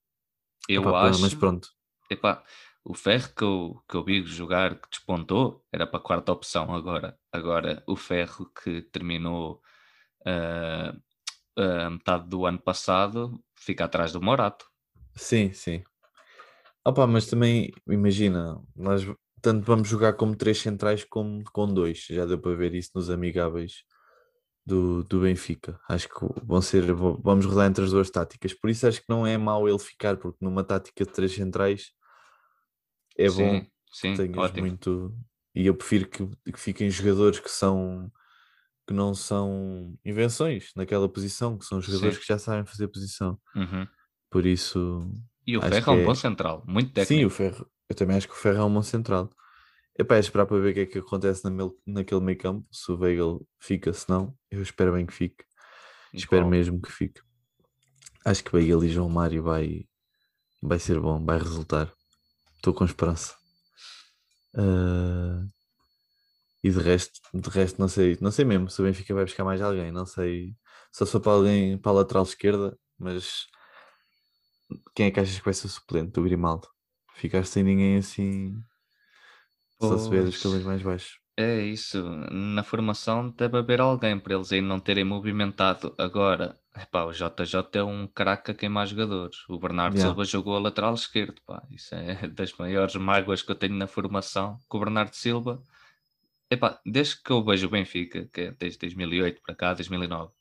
Eu 0.67 0.82
epá, 0.82 1.08
acho. 1.08 1.22
Mas 1.22 1.36
pronto, 1.36 1.70
Epá, 2.10 2.44
o 2.84 2.96
Ferro 2.96 3.29
que 3.36 3.44
eu, 3.44 3.84
que 3.88 3.96
eu 3.96 4.03
vi 4.03 4.25
jogar, 4.25 4.82
que 4.82 4.89
despontou, 4.89 5.63
era 5.72 5.86
para 5.86 6.00
a 6.00 6.03
quarta 6.03 6.32
opção 6.32 6.74
agora. 6.74 7.15
Agora, 7.32 7.84
o 7.86 7.96
Ferro 7.96 8.51
que 8.63 8.82
terminou 8.82 9.62
a 10.25 11.89
metade 11.89 12.27
do 12.29 12.46
ano 12.46 12.60
passado, 12.60 13.44
fica 13.55 13.86
atrás 13.86 14.12
do 14.13 14.22
Morato. 14.22 14.65
sim, 15.15 15.51
sim. 15.53 15.84
Opa, 16.86 17.08
mas 17.08 17.27
também 17.27 17.72
imagina, 17.88 18.62
nós 18.75 19.03
tanto 19.41 19.65
vamos 19.65 19.88
jogar 19.88 20.13
como 20.13 20.36
três 20.36 20.60
centrais 20.60 21.03
como 21.03 21.44
com 21.51 21.72
dois. 21.74 22.05
Já 22.10 22.25
deu 22.25 22.39
para 22.39 22.55
ver 22.55 22.74
isso 22.75 22.91
nos 22.96 23.10
amigáveis 23.10 23.84
do, 24.65 25.03
do 25.03 25.22
Benfica. 25.22 25.79
Acho 25.89 26.10
que 26.10 26.15
vão 26.44 26.62
ser, 26.62 26.94
vamos 26.94 27.46
rodar 27.46 27.67
entre 27.70 27.84
as 27.84 27.91
duas 27.91 28.10
táticas. 28.10 28.53
Por 28.53 28.70
isso 28.70 28.88
acho 28.88 29.01
que 29.01 29.10
não 29.10 29.25
é 29.25 29.38
mau 29.38 29.67
ele 29.70 29.79
ficar, 29.79 30.17
porque 30.17 30.39
numa 30.41 30.63
tática 30.63 31.05
de 31.05 31.12
três 31.12 31.34
centrais 31.34 31.91
é 33.17 33.29
bom 33.29 33.62
sim, 33.62 33.62
que 33.62 33.72
sim, 33.91 34.15
tenhas 34.15 34.38
ótimo. 34.38 34.67
muito. 34.67 35.15
E 35.53 35.65
eu 35.67 35.75
prefiro 35.75 36.10
que, 36.10 36.51
que 36.51 36.60
fiquem 36.60 36.89
jogadores 36.89 37.39
que 37.39 37.50
são 37.50 38.12
que 38.88 38.94
não 38.94 39.13
são 39.15 39.98
invenções 40.06 40.72
naquela 40.75 41.08
posição, 41.10 41.58
que 41.58 41.65
são 41.65 41.82
jogadores 41.82 42.15
Sim. 42.15 42.22
que 42.22 42.27
já 42.27 42.38
sabem 42.38 42.65
fazer 42.65 42.88
posição. 42.88 43.39
Uhum. 43.56 43.88
Por 44.30 44.46
isso, 44.46 45.12
E 45.48 45.58
o 45.58 45.62
Ferro 45.62 45.92
é 45.94 45.96
um 45.96 46.00
é- 46.01 46.06
bom 46.06 46.15
central, 46.15 46.63
muito 46.68 46.92
técnico. 46.94 47.08
sim, 47.22 47.25
o 47.25 47.30
Ferro, 47.30 47.70
eu 47.89 47.96
também 47.96 48.18
acho 48.18 48.27
que 48.27 48.34
o 48.34 48.38
Ferro 48.38 48.58
é 48.60 48.63
um 48.65 48.74
bom 48.74 48.84
central. 48.84 49.30
É 49.98 50.04
para 50.04 50.20
esperar 50.20 50.46
para 50.46 50.60
ver 50.60 50.72
o 50.72 50.74
que 50.74 50.80
é 50.82 50.86
que 50.86 50.98
acontece 51.00 51.44
na 51.46 51.50
mel- 51.50 51.75
naquele 51.86 52.20
meio 52.22 52.38
campo, 52.38 52.68
se 52.72 52.92
o 52.92 52.98
Weigl 53.00 53.48
fica, 53.60 53.94
se 53.94 54.10
não, 54.10 54.36
eu 54.51 54.62
espero 54.62 54.92
bem 54.94 55.06
que 55.06 55.13
fique. 55.13 55.44
Espero 56.13 56.42
Igual. 56.42 56.51
mesmo 56.51 56.82
que 56.82 56.92
fique. 56.92 57.22
Acho 58.25 58.44
que 58.44 58.56
Weigl 58.56 58.84
e 58.84 58.89
João 58.89 59.08
Mário 59.10 59.42
vai, 59.42 59.86
vai 60.62 60.80
ser 60.80 61.00
bom, 61.00 61.24
vai 61.24 61.38
resultar. 61.38 61.92
estou 62.58 62.74
com 62.74 62.84
esperança. 62.84 63.36
Uh, 64.54 65.48
e 66.66 66.72
de 66.72 66.80
resto, 66.80 67.20
de 67.32 67.50
resto 67.50 67.80
não 67.80 67.88
sei, 67.88 68.18
não 68.20 68.32
sei 68.32 68.44
mesmo 68.44 68.70
se 68.72 68.82
o 68.82 68.86
Benfica 68.86 69.14
vai 69.14 69.24
buscar 69.24 69.44
mais 69.44 69.62
alguém, 69.62 69.92
não 69.92 70.06
sei. 70.06 70.56
Só 70.92 71.06
se 71.06 71.12
for 71.12 71.20
para 71.22 71.34
alguém 71.34 71.78
para 71.78 71.92
a 71.92 71.96
lateral 71.96 72.24
esquerda, 72.24 72.76
mas 72.98 73.46
quem 74.96 75.06
é 75.06 75.12
que 75.12 75.20
achas 75.20 75.38
que 75.38 75.46
vai 75.46 75.54
ser 75.54 75.68
o 75.68 75.70
suplente 75.70 76.14
do 76.14 76.24
Grimaldo? 76.24 76.68
Ficaste 77.14 77.52
sem 77.52 77.64
ninguém 77.64 77.98
assim, 77.98 78.56
só 79.80 79.96
se 79.98 80.10
vê 80.10 80.20
os 80.20 80.36
escalões 80.36 80.64
mais 80.64 80.82
baixos. 80.82 81.20
É 81.38 81.62
isso, 81.62 82.02
na 82.32 82.64
formação 82.64 83.30
deve 83.30 83.58
haver 83.58 83.82
alguém 83.82 84.18
para 84.18 84.34
eles 84.36 84.52
aí 84.54 84.62
não 84.62 84.80
terem 84.80 85.04
movimentado. 85.04 85.94
Agora, 85.98 86.58
epá, 86.76 87.04
o 87.04 87.12
JJ 87.12 87.62
é 87.74 87.84
um 87.84 88.08
craque 88.08 88.52
a 88.52 88.56
queimar 88.56 88.88
jogadores. 88.88 89.38
O 89.50 89.60
Bernardo 89.60 89.96
Yeah. 89.96 90.14
Silva 90.14 90.24
jogou 90.24 90.56
a 90.56 90.60
lateral 90.60 90.94
esquerdo, 90.96 91.42
pá. 91.46 91.62
Isso 91.70 91.94
é 91.94 92.28
das 92.30 92.54
maiores 92.54 92.96
mágoas 92.96 93.42
que 93.42 93.52
eu 93.52 93.56
tenho 93.56 93.76
na 93.76 93.86
formação. 93.86 94.58
Que 94.70 94.78
o 94.78 94.80
Bernardo 94.80 95.14
Silva, 95.14 95.62
epá, 96.50 96.80
desde 96.86 97.22
que 97.22 97.32
eu 97.32 97.44
vejo 97.44 97.68
o 97.68 97.70
Benfica, 97.70 98.28
que 98.34 98.42
é 98.42 98.52
desde 98.52 98.80
2008 98.80 99.42
para 99.42 99.56
cá, 99.56 99.74
2009, 99.74 100.32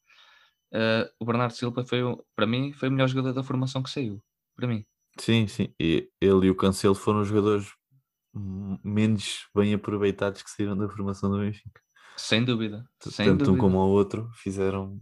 eh, 0.73 1.11
o 1.19 1.25
Bernardo 1.25 1.53
Silva 1.55 1.85
foi, 1.85 2.03
o- 2.03 2.25
para 2.37 2.47
mim, 2.47 2.73
foi 2.73 2.89
o 2.89 2.93
melhor 2.93 3.09
jogador 3.09 3.33
da 3.33 3.43
formação 3.43 3.83
que 3.83 3.91
saiu. 3.91 4.23
Para 4.57 4.69
mim. 4.69 4.85
Sim, 5.19 5.47
sim. 5.49 5.75
E 5.81 6.11
ele 6.21 6.47
e 6.47 6.51
o 6.51 6.57
Cancelo 6.57 6.95
foram 6.95 7.21
os 7.21 7.29
jogadores 7.29 7.69
menos 8.83 9.47
bem 9.55 9.75
aproveitados 9.75 10.43
que 10.43 10.51
saíram 10.51 10.77
da 10.77 10.89
formação 10.89 11.31
do 11.31 11.39
Benfica. 11.39 11.81
Sem 12.17 12.45
dúvida. 12.45 12.85
Sem 13.01 13.27
Tanto 13.27 13.43
um 13.45 13.47
dúvida. 13.47 13.61
como 13.61 13.79
o 13.79 13.91
outro 13.91 14.29
fizeram 14.35 15.01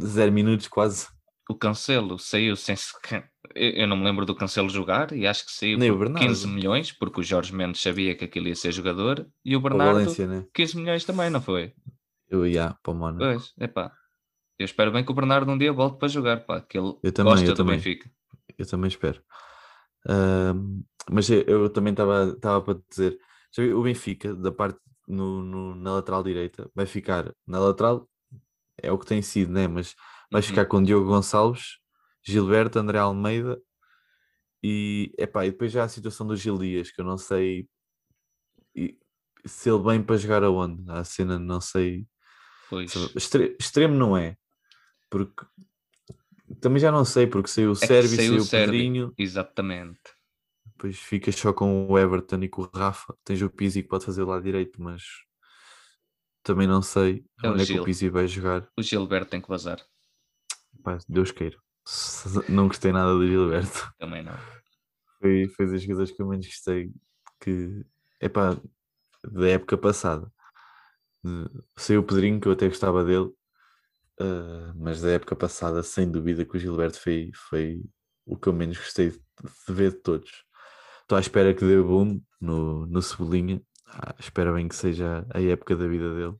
zero 0.00 0.32
minutos 0.32 0.68
quase. 0.68 1.08
O 1.48 1.54
Cancelo 1.54 2.18
saiu 2.18 2.56
sem 2.56 2.76
sequer. 2.76 3.30
Eu 3.58 3.86
não 3.88 3.96
me 3.96 4.04
lembro 4.04 4.24
do 4.24 4.34
Cancelo 4.34 4.68
jogar 4.68 5.12
e 5.12 5.26
acho 5.26 5.44
que 5.46 5.52
saiu 5.52 5.78
Nem 5.78 5.90
por 5.90 5.98
Bernardo. 5.98 6.26
15 6.26 6.46
milhões, 6.46 6.92
porque 6.92 7.20
o 7.20 7.22
Jorge 7.22 7.54
Mendes 7.54 7.80
sabia 7.82 8.14
que 8.14 8.24
aquilo 8.24 8.48
ia 8.48 8.54
ser 8.54 8.72
jogador 8.72 9.26
e 9.44 9.56
o 9.56 9.60
Bernardo 9.60 9.92
Valência, 9.94 10.26
né? 10.26 10.46
15 10.54 10.76
milhões 10.76 11.04
também, 11.04 11.28
não 11.30 11.40
foi? 11.40 11.72
Eu 12.28 12.46
ia 12.46 12.76
para 12.82 12.92
o 12.92 12.94
Mónaco. 12.94 13.18
Pois, 13.24 13.52
epá. 13.58 13.92
Eu 14.58 14.64
espero 14.64 14.90
bem 14.92 15.04
que 15.04 15.10
o 15.10 15.14
Bernardo 15.14 15.50
um 15.50 15.58
dia 15.58 15.72
volte 15.72 15.98
para 15.98 16.08
jogar, 16.08 16.44
pá, 16.44 16.60
que 16.60 16.78
ele 16.78 16.94
Eu 17.02 17.12
também, 17.12 17.32
gosta 17.32 17.46
eu 17.46 17.52
do 17.54 17.56
também. 17.56 17.76
Benfica. 17.76 18.10
Eu 18.58 18.66
também 18.66 18.88
espero. 18.88 19.22
Ahm, 20.08 20.82
mas 21.10 21.28
eu, 21.30 21.42
eu 21.42 21.70
também 21.70 21.92
estava 21.92 22.60
para 22.62 22.78
dizer, 22.88 23.18
viu, 23.56 23.78
o 23.78 23.82
Benfica, 23.82 24.34
da 24.34 24.52
parte 24.52 24.78
no, 25.06 25.42
no- 25.42 25.74
na 25.74 25.92
lateral 25.94 26.22
direita, 26.22 26.70
vai 26.74 26.86
ficar 26.86 27.32
na 27.46 27.58
lateral, 27.58 28.08
é 28.82 28.92
o 28.92 28.98
que 28.98 29.06
tem 29.06 29.22
sido, 29.22 29.52
né? 29.52 29.66
Mas 29.66 29.94
vai 30.30 30.40
Uhum. 30.42 30.46
ficar 30.48 30.66
com 30.66 30.82
Diogo 30.82 31.06
Gonçalves, 31.08 31.78
Gilberto, 32.32 32.78
André 32.78 32.98
Almeida 32.98 33.60
e, 34.62 35.12
epá, 35.18 35.46
e 35.46 35.50
depois 35.50 35.72
já 35.72 35.84
a 35.84 35.88
situação 35.88 36.26
do 36.26 36.36
Gil 36.36 36.58
Dias, 36.58 36.90
que 36.90 37.00
eu 37.00 37.04
não 37.04 37.16
sei 37.16 37.68
e- 38.74 38.98
se 39.44 39.70
ele 39.70 39.82
vem 39.82 40.02
para 40.02 40.16
jogar 40.16 40.42
aonde. 40.42 40.90
A 40.90 41.04
cena 41.04 41.38
não 41.38 41.60
sei. 41.60 42.06
Extremo 43.58 43.94
não 43.94 44.16
é, 44.16 44.36
porque 45.08 45.44
também 46.60 46.80
já 46.80 46.90
não 46.90 47.04
sei, 47.04 47.26
porque 47.26 47.48
saiu 47.48 47.70
o 47.70 47.72
É 47.72 47.78
que 47.80 47.86
Sérvio, 47.86 48.16
saiu 48.16 48.40
saiu 48.40 48.42
o. 48.42 48.48
Pedrinho. 48.66 49.14
Exatamente. 49.16 50.00
Depois 50.66 50.98
ficas 50.98 51.34
só 51.34 51.52
com 51.52 51.88
o 51.88 51.98
Everton 51.98 52.42
e 52.42 52.48
com 52.48 52.62
o 52.62 52.70
Rafa. 52.72 53.16
Tens 53.24 53.42
o 53.42 53.50
Pizzi 53.50 53.82
que 53.82 53.88
pode 53.88 54.04
fazer 54.04 54.22
lá 54.24 54.40
direito, 54.40 54.80
mas 54.80 55.02
também 56.42 56.66
não 56.66 56.82
sei 56.82 57.24
É 57.42 57.48
onde 57.48 57.62
é 57.62 57.66
que 57.66 57.80
o 57.80 57.84
Pizzi 57.84 58.08
vai 58.08 58.26
jogar. 58.26 58.68
O 58.78 58.82
Gilberto 58.82 59.30
tem 59.30 59.40
que 59.40 59.48
vazar. 59.48 59.84
Pá, 60.82 60.98
Deus 61.08 61.32
queira. 61.32 61.58
Não 62.48 62.68
gostei 62.68 62.92
nada 62.92 63.12
do 63.14 63.26
Gilberto. 63.26 63.92
Também 63.98 64.22
não. 64.22 64.34
Foi, 65.20 65.48
foi 65.48 65.66
das 65.70 65.82
jogadores 65.82 66.10
que 66.12 66.22
eu 66.22 66.28
menos 66.28 66.46
gostei. 66.46 66.92
Que 67.40 67.84
é 68.20 68.28
pá, 68.28 68.56
da 69.24 69.48
época 69.48 69.76
passada. 69.78 70.30
Saiu 71.76 72.00
o 72.00 72.04
Pedrinho, 72.04 72.40
que 72.40 72.48
eu 72.48 72.52
até 72.52 72.68
gostava 72.68 73.04
dele, 73.04 73.30
ah, 74.20 74.72
mas 74.76 75.00
da 75.00 75.10
época 75.10 75.34
passada, 75.36 75.82
sem 75.82 76.10
dúvida, 76.10 76.44
que 76.44 76.56
o 76.56 76.60
Gilberto 76.60 77.00
foi, 77.00 77.30
foi 77.34 77.82
o 78.26 78.36
que 78.36 78.48
eu 78.48 78.52
menos 78.52 78.76
gostei 78.78 79.10
de 79.10 79.18
de 79.66 79.72
ver 79.72 79.92
de 79.92 79.98
todos. 79.98 80.44
Estou 81.02 81.16
à 81.16 81.20
espera 81.20 81.54
que 81.54 81.64
dê 81.64 81.80
boom 81.80 82.20
no, 82.40 82.86
no 82.86 83.00
Cebolinha. 83.00 83.62
Ah, 83.86 84.12
espero 84.18 84.52
bem 84.54 84.66
que 84.66 84.74
seja 84.74 85.24
a 85.32 85.40
época 85.40 85.76
da 85.76 85.86
vida 85.86 86.12
dele. 86.12 86.34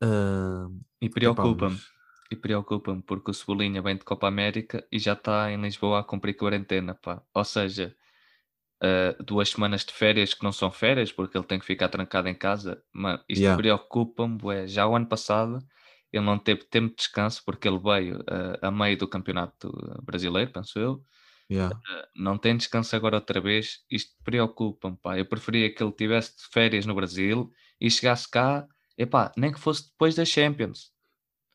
Ah, 0.00 0.68
E 1.00 1.06
epá, 1.06 1.12
preocupa-me. 1.12 1.74
mas- 1.74 1.93
E 2.30 2.36
preocupa-me 2.36 3.02
porque 3.02 3.30
o 3.30 3.34
Cebolinha 3.34 3.82
vem 3.82 3.96
de 3.96 4.04
Copa 4.04 4.26
América 4.28 4.86
e 4.90 4.98
já 4.98 5.12
está 5.12 5.50
em 5.52 5.60
Lisboa 5.60 6.00
a 6.00 6.04
cumprir 6.04 6.34
quarentena, 6.34 6.94
pá. 6.94 7.22
Ou 7.34 7.44
seja, 7.44 7.94
ah, 8.82 9.16
duas 9.22 9.50
semanas 9.50 9.84
de 9.84 9.92
férias 9.92 10.34
que 10.34 10.44
não 10.44 10.52
são 10.52 10.70
férias 10.70 11.12
porque 11.12 11.36
ele 11.38 11.46
tem 11.46 11.58
que 11.58 11.64
ficar 11.66 11.88
trancado 11.88 12.28
em 12.28 12.34
casa. 12.34 12.82
Mano, 12.92 13.22
isto 13.28 13.42
Yeah. 13.42 13.56
preocupa-me. 13.56 14.66
Já 14.68 14.86
o 14.86 14.94
ano 14.96 15.06
passado 15.06 15.58
ele 16.12 16.24
não 16.24 16.38
teve 16.38 16.64
tempo 16.64 16.90
de 16.90 16.96
descanso 16.96 17.42
porque 17.44 17.66
ele 17.66 17.78
veio 17.78 18.22
ah, 18.28 18.68
a 18.68 18.70
meio 18.70 18.96
do 18.96 19.08
campeonato 19.08 19.72
brasileiro, 20.02 20.50
penso 20.52 20.78
eu. 20.78 21.04
yeah. 21.50 21.76
Não 22.14 22.38
tem 22.38 22.56
descanso 22.56 22.94
agora 22.96 23.16
outra 23.16 23.40
vez. 23.40 23.84
Isto 23.90 24.12
preocupa-me, 24.22 24.96
pá. 24.96 25.18
Eu 25.18 25.26
preferia 25.26 25.72
que 25.74 25.82
ele 25.82 25.92
tivesse 25.92 26.34
férias 26.52 26.86
no 26.86 26.94
Brasil 26.94 27.50
e 27.80 27.90
chegasse 27.90 28.30
cá, 28.30 28.66
epá, 28.98 29.32
nem 29.36 29.52
que 29.52 29.60
fosse 29.60 29.90
depois 29.90 30.14
da 30.14 30.24
Champions. 30.24 30.93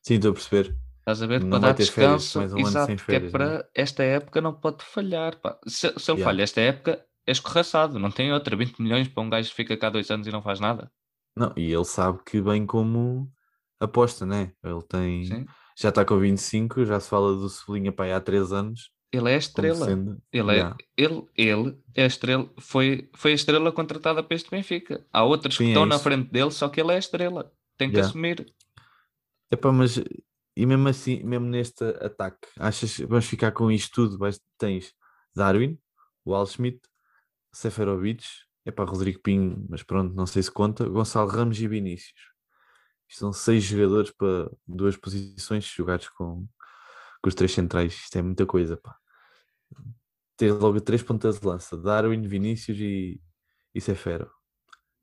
Sim, 0.02 0.14
estou 0.14 0.30
a 0.30 0.34
perceber. 0.34 0.76
Estás 1.00 1.22
a 1.22 1.26
ver? 1.26 1.42
Não 1.42 1.58
para 1.60 1.72
dar 1.72 1.74
férias, 1.84 1.88
descanso. 1.88 2.38
mais 2.38 2.52
um 2.52 2.56
ano 2.58 2.66
sem 2.66 2.70
exato, 2.70 2.96
que 2.96 3.02
férias, 3.02 3.22
é 3.22 3.24
né? 3.24 3.30
para 3.30 3.68
esta 3.74 4.02
época 4.02 4.40
não 4.40 4.52
pode 4.54 4.84
falhar. 4.84 5.36
Pá. 5.40 5.58
Se, 5.66 5.88
se 5.98 6.10
ele 6.10 6.18
Yeah. 6.20 6.24
falha 6.24 6.42
esta 6.42 6.60
época, 6.60 7.04
é 7.26 7.32
escorraçado. 7.32 7.98
Não 7.98 8.10
tem 8.10 8.32
outra. 8.32 8.56
20 8.56 8.78
milhões 8.80 9.08
para 9.08 9.22
um 9.22 9.30
gajo 9.30 9.48
que 9.50 9.54
fica 9.56 9.76
cá 9.76 9.90
dois 9.90 10.10
anos 10.10 10.26
e 10.26 10.30
não 10.30 10.42
faz 10.42 10.60
nada. 10.60 10.90
Não, 11.36 11.52
e 11.56 11.72
ele 11.72 11.84
sabe 11.84 12.18
que 12.24 12.40
vem 12.40 12.66
como 12.66 13.30
aposta, 13.80 14.24
né? 14.26 14.52
Ele 14.62 14.82
tem. 14.88 15.24
Sim. 15.24 15.46
Já 15.78 15.88
está 15.88 16.04
com 16.04 16.18
25, 16.18 16.84
já 16.84 17.00
se 17.00 17.08
fala 17.08 17.34
do 17.34 17.48
Cebolinha 17.48 17.90
para 17.92 18.04
aí 18.06 18.12
há 18.12 18.20
3 18.20 18.52
anos. 18.52 18.90
Ele 19.12 19.30
é 19.30 19.34
a 19.34 19.38
estrela. 19.38 19.84
sendo. 19.86 20.22
Ele, 20.32 20.52
Yeah. 20.52 20.76
é, 20.96 21.02
ele, 21.02 21.24
ele 21.36 21.76
é 21.96 22.04
a 22.04 22.06
estrela. 22.06 22.48
Foi, 22.58 23.08
foi 23.16 23.32
a 23.32 23.34
estrela 23.34 23.72
contratada 23.72 24.22
para 24.22 24.34
este 24.36 24.50
Benfica. 24.50 25.04
Há 25.12 25.24
outros 25.24 25.56
Sim, 25.56 25.64
que 25.64 25.70
é 25.70 25.72
estão 25.72 25.86
na 25.86 25.94
isso. 25.96 26.04
frente 26.04 26.30
dele, 26.30 26.50
só 26.52 26.68
que 26.68 26.80
ele 26.80 26.92
é 26.92 26.96
a 26.96 26.98
estrela. 26.98 27.50
Tem 27.78 27.88
que 27.88 27.96
Yeah. 27.96 28.08
assumir. 28.08 28.46
Epá, 29.50 29.72
mas 29.72 29.96
e 30.56 30.66
mesmo 30.66 30.88
assim, 30.88 31.22
mesmo 31.24 31.46
neste 31.46 31.84
ataque, 31.84 32.48
achas 32.58 32.96
que 32.96 33.06
vamos 33.06 33.26
ficar 33.26 33.52
com 33.52 33.70
isto 33.70 33.92
tudo? 33.94 34.18
Vais, 34.18 34.40
tens 34.58 34.92
Darwin, 35.34 35.78
Al 36.26 36.46
Schmidt, 36.46 36.80
Seferovic, 37.52 38.24
epá, 38.64 38.84
Rodrigo 38.84 39.20
Pinho, 39.20 39.66
mas 39.68 39.82
pronto, 39.82 40.14
não 40.14 40.26
sei 40.26 40.42
se 40.42 40.50
conta, 40.50 40.88
Gonçalo 40.88 41.30
Ramos 41.30 41.60
e 41.60 41.68
Vinícius. 41.68 42.20
Isto 43.08 43.20
são 43.20 43.32
seis 43.32 43.64
jogadores 43.64 44.10
para 44.12 44.50
duas 44.66 44.96
posições 44.96 45.64
jogados 45.64 46.08
com, 46.10 46.46
com 47.22 47.28
os 47.28 47.34
três 47.34 47.52
centrais. 47.52 47.94
Isto 47.94 48.18
é 48.18 48.22
muita 48.22 48.46
coisa, 48.46 48.76
pá. 48.76 48.96
Tens 50.36 50.52
logo 50.58 50.80
três 50.80 51.02
pontas 51.02 51.40
de 51.40 51.46
lança, 51.46 51.76
Darwin, 51.76 52.22
Vinícius 52.22 52.78
e, 52.78 53.20
e 53.74 53.80
Sefero. 53.80 54.30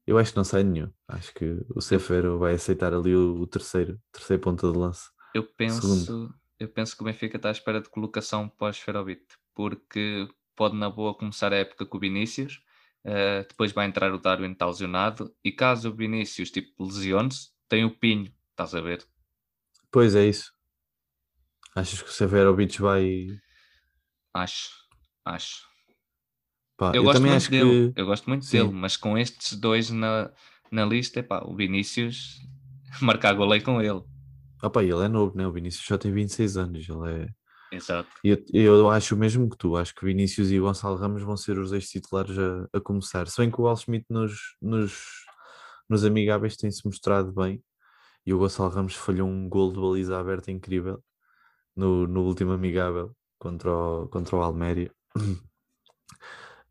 Eu 0.08 0.18
acho 0.18 0.32
que 0.32 0.38
não 0.38 0.46
sai 0.46 0.64
nenhum. 0.64 0.90
Acho 1.06 1.34
que 1.34 1.60
o 1.76 1.82
Sefero 1.82 2.40
vai 2.40 2.54
aceitar 2.54 2.94
ali 2.94 3.14
o, 3.14 3.42
o 3.42 3.46
terceiro, 3.46 4.02
terceiro 4.10 4.42
ponta 4.42 4.72
de 4.72 4.78
lança. 4.78 5.12
Eu 5.36 5.44
penso, 5.44 5.82
Segundo. 5.82 6.34
eu 6.58 6.70
penso 6.70 6.96
que 6.96 7.04
o 7.04 7.06
Benfica 7.06 7.36
está 7.36 7.50
à 7.50 7.52
espera 7.52 7.82
de 7.82 7.90
colocação 7.90 8.48
pós-Ferobit, 8.48 9.26
porque 9.54 10.26
pode 10.56 10.78
na 10.78 10.90
boa 10.90 11.14
começar 11.14 11.52
a 11.52 11.58
época 11.58 11.86
com 11.86 11.98
o 11.98 12.00
Vinícius, 12.00 12.64
eh, 13.04 13.46
depois 13.48 13.74
vai 13.74 13.86
entrar 13.86 14.14
o 14.14 14.18
Darwin 14.18 14.54
está 14.54 14.66
lesionado, 14.66 15.36
e 15.44 15.52
caso 15.52 15.90
o 15.90 15.94
Vinícius 15.94 16.50
tipo, 16.52 16.86
lesione-se, 16.86 17.52
tem 17.68 17.84
o 17.84 17.92
Pinho, 17.92 18.34
estás 18.52 18.74
a 18.74 18.80
ver? 18.80 19.06
Pois 19.92 20.16
é 20.16 20.26
isso. 20.26 20.54
Achas 21.76 22.02
que 22.02 22.10
o 22.10 22.14
Severovic 22.14 22.82
vai. 22.82 23.28
Acho, 24.34 24.70
acho. 25.26 25.68
Pá, 26.78 26.92
Eu, 26.94 26.96
eu, 26.96 27.04
gosto 27.04 27.22
muito 27.22 27.50
dele, 27.50 27.92
que. 27.92 28.02
eu 28.02 28.06
gosto 28.06 28.30
muito 28.30 28.46
Sim. 28.46 28.58
dele, 28.58 28.72
mas 28.72 28.96
com 28.96 29.18
estes 29.18 29.58
dois 29.58 29.90
na, 29.90 30.32
na 30.72 30.86
lista, 30.86 31.20
epá, 31.20 31.44
o 31.44 31.56
Vinícius 31.56 32.40
marcar 33.02 33.34
golei 33.34 33.62
com 33.62 33.82
ele. 33.82 34.04
Opa, 34.62 34.84
ele 34.84 35.04
é 35.04 35.08
novo, 35.08 35.36
né? 35.38 35.46
O 35.46 35.52
Vinícius 35.52 35.86
já 35.86 35.98
tem 35.98 36.12
26 36.12 36.58
anos. 36.58 36.88
Ele 36.88 37.12
é. 37.12 37.28
Exato. 37.76 38.10
E 38.24 38.30
Eu, 38.30 38.76
eu 38.76 38.90
acho 38.90 39.16
o 39.16 39.18
mesmo 39.18 39.50
que 39.50 39.58
tu. 39.58 39.76
Acho 39.76 39.94
que 39.94 40.06
Vinícius 40.06 40.52
e 40.52 40.60
o 40.60 40.64
Gonçalo 40.64 40.96
Ramos 40.96 41.22
vão 41.22 41.38
ser 41.38 41.58
os 41.60 41.72
dois 41.72 41.88
titulares 41.90 42.38
a, 42.38 42.68
a 42.74 42.82
começar. 42.82 43.28
Se 43.28 43.40
bem 43.40 43.52
que 43.52 43.62
o 43.62 43.68
Al 43.68 43.76
Schmidt 43.76 44.06
nos, 44.10 44.56
nos, 44.62 45.26
nos 45.90 46.06
amigáveis 46.06 46.56
tem-se 46.56 46.86
mostrado 46.86 47.32
bem. 47.32 47.62
E 48.26 48.34
o 48.34 48.40
Gonçalo 48.40 48.70
Ramos 48.70 48.96
falhou 48.96 49.28
um 49.28 49.48
gol 49.48 49.72
de 49.72 49.80
baliza 49.80 50.20
aberta 50.20 50.52
incrível 50.52 51.04
no, 51.76 52.08
no 52.08 52.24
último 52.24 52.52
amigável 52.52 53.16
contra 53.40 53.72
o, 53.72 54.08
contra 54.08 54.36
o 54.36 54.42
Alméria. 54.42 54.92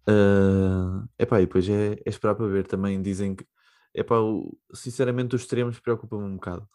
Ah, 0.09 1.05
epá, 1.19 1.41
e 1.41 1.47
depois 1.47 1.69
é, 1.69 1.95
é 1.95 2.09
esperar 2.09 2.35
para 2.35 2.47
ver. 2.47 2.67
Também 2.67 3.01
dizem 3.03 3.35
que, 3.35 3.47
epá, 3.95 4.19
o- 4.21 4.57
sinceramente, 4.75 5.35
os 5.35 5.43
extremos 5.43 5.79
preocupam-me 5.81 6.25
um 6.25 6.35
bocado, 6.37 6.69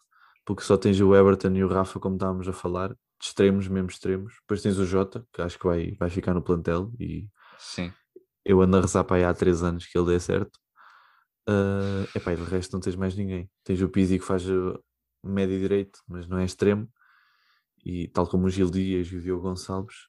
porque 0.44 0.62
só 0.62 0.76
tens 0.76 1.00
o 1.00 1.14
Everton 1.14 1.52
e 1.54 1.64
o 1.64 1.68
Rafa, 1.68 1.98
como 2.00 2.16
estávamos 2.16 2.48
a 2.48 2.52
falar, 2.52 2.90
de 2.90 2.96
extremos, 3.22 3.68
mesmo 3.68 3.88
extremos. 3.90 4.34
Depois 4.42 4.62
tens 4.62 4.78
o 4.78 4.84
Jota, 4.84 5.26
que 5.32 5.42
acho 5.42 5.58
que 5.58 5.66
vai, 5.66 5.92
vai 5.98 6.10
ficar 6.10 6.34
no 6.34 6.42
plantel 6.42 6.92
e 7.00 7.28
Sim. 7.58 7.92
Eu 8.44 8.60
ando 8.60 8.76
a 8.76 8.80
rezar 8.80 9.04
para 9.04 9.16
aí 9.16 9.24
há 9.24 9.32
3 9.32 9.62
anos 9.62 9.86
que 9.86 9.96
ele 9.96 10.08
dê 10.08 10.20
certo. 10.20 10.58
Uh, 11.48 12.06
epá, 12.14 12.32
e 12.32 12.36
de 12.36 12.42
resto 12.44 12.72
não 12.72 12.80
tens 12.80 12.96
mais 12.96 13.14
ninguém. 13.16 13.50
Tens 13.64 13.80
o 13.82 13.88
Pizzi 13.88 14.18
que 14.18 14.24
faz 14.24 14.48
uh, 14.48 14.78
médio 15.24 15.58
direito, 15.60 16.00
mas 16.08 16.26
não 16.28 16.38
é 16.38 16.44
extremo. 16.44 16.88
E 17.84 18.08
tal 18.08 18.26
como 18.28 18.46
o 18.46 18.50
Gil 18.50 18.70
Dias 18.70 19.08
e 19.08 19.16
o 19.16 19.20
Diogo 19.20 19.42
Gonçalves. 19.42 20.08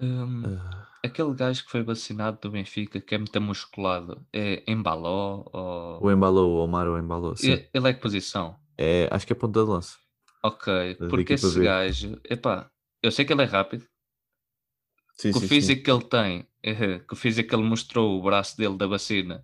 Hum, 0.00 0.44
uh, 0.44 0.86
aquele 1.04 1.34
gajo 1.34 1.64
que 1.64 1.70
foi 1.70 1.82
vacinado 1.82 2.38
do 2.40 2.50
Benfica, 2.50 3.00
que 3.00 3.14
é 3.14 3.18
muito 3.18 3.40
musculado, 3.40 4.26
é 4.32 4.64
Embaló? 4.70 5.44
Ou... 5.52 6.04
o 6.04 6.10
Embalou, 6.10 6.56
o 6.56 6.64
Omar 6.64 6.88
o 6.88 6.98
Embalou. 6.98 7.36
Sim. 7.36 7.52
E- 7.52 7.68
Ele 7.74 7.88
é 7.88 7.94
que 7.94 8.00
posição? 8.00 8.56
É, 8.76 9.08
acho 9.12 9.26
que 9.26 9.32
é 9.32 9.36
ponta 9.36 9.60
de 9.64 9.68
lança. 9.70 9.96
Ok, 10.42 10.66
Da 10.98 11.06
porque 11.08 11.34
equipa 11.34 11.34
esse 11.34 11.58
B. 11.58 11.58
gajo, 11.60 12.20
epá, 12.24 12.70
eu 13.02 13.10
sei 13.12 13.24
que 13.24 13.32
ele 13.32 13.42
é 13.42 13.44
rápido, 13.44 13.88
Sim, 15.16 15.32
que 15.32 15.38
o 15.38 15.40
sim, 15.40 15.50
físico 15.50 15.82
que 15.82 15.90
ele 15.90 16.04
tem, 16.04 16.46
eh, 16.62 16.98
que 17.00 17.12
o 17.12 17.16
físico 17.16 17.48
que 17.48 17.54
ele 17.54 17.64
mostrou, 17.64 18.18
o 18.18 18.22
braço 18.22 18.56
dele 18.56 18.76
da 18.76 18.86
vacina, 18.86 19.42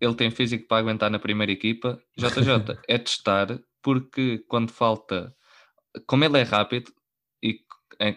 ele 0.00 0.14
tem 0.14 0.30
físico 0.30 0.66
para 0.68 0.78
aguentar 0.78 1.10
na 1.10 1.18
primeira 1.18 1.52
equipa. 1.52 2.00
JJ, 2.16 2.78
é 2.88 2.98
testar, 2.98 3.60
porque 3.82 4.38
quando 4.48 4.70
falta, 4.70 5.34
como 6.06 6.24
ele 6.24 6.38
é 6.40 6.42
rápido 6.42 6.92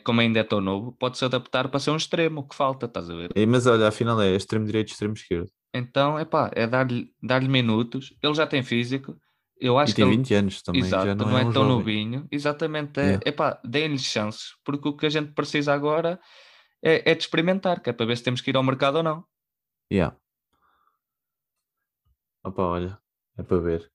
como 0.03 0.21
ainda 0.21 0.39
é 0.39 0.43
tão 0.43 0.61
novo, 0.61 0.91
pode-se 0.93 1.25
adaptar 1.25 1.67
para 1.69 1.79
ser 1.79 1.91
um 1.91 1.95
extremo, 1.97 2.47
que 2.47 2.55
falta, 2.55 2.85
estás 2.85 3.09
a 3.09 3.15
ver? 3.15 3.31
É, 3.35 3.45
mas 3.45 3.65
olha, 3.67 3.87
afinal 3.87 4.21
é 4.21 4.35
extremo 4.35 4.65
direito, 4.65 4.89
extremo 4.89 5.13
esquerdo. 5.13 5.49
Então, 5.73 6.19
epá, 6.19 6.49
é 6.55 6.65
dar-lhe 6.65 7.11
dar 7.21 7.41
minutos, 7.41 8.15
ele 8.21 8.33
já 8.33 8.47
tem 8.47 8.63
físico, 8.63 9.15
eu 9.59 9.77
acho 9.77 9.91
E 9.91 9.95
que 9.95 10.01
tem 10.01 10.09
ele, 10.09 10.17
20 10.17 10.33
anos 10.33 10.61
também, 10.61 10.83
Exato, 10.83 11.05
já 11.07 11.15
não, 11.15 11.29
não 11.29 11.37
é, 11.37 11.41
é 11.41 11.45
um 11.45 11.51
tão 11.51 11.63
jovem. 11.63 11.77
novinho. 11.77 12.27
Exatamente, 12.31 12.99
é, 12.99 13.03
Yeah. 13.03 13.29
epá, 13.29 13.59
deem-lhe 13.63 13.99
chances, 13.99 14.49
porque 14.63 14.87
o 14.89 14.95
que 14.95 15.05
a 15.05 15.09
gente 15.09 15.33
precisa 15.33 15.73
agora 15.73 16.19
é, 16.83 17.11
é 17.11 17.15
de 17.15 17.21
experimentar, 17.23 17.81
que 17.81 17.89
é 17.89 17.93
para 17.93 18.05
ver 18.05 18.17
se 18.17 18.23
temos 18.23 18.41
que 18.41 18.49
ir 18.49 18.55
ao 18.57 18.63
mercado 18.63 18.97
ou 18.97 19.03
não. 19.03 19.23
Yeah. 19.91 20.11
Opa, 22.43 22.63
olha, 22.63 22.99
é 23.37 23.43
para 23.43 23.59
ver. 23.59 23.91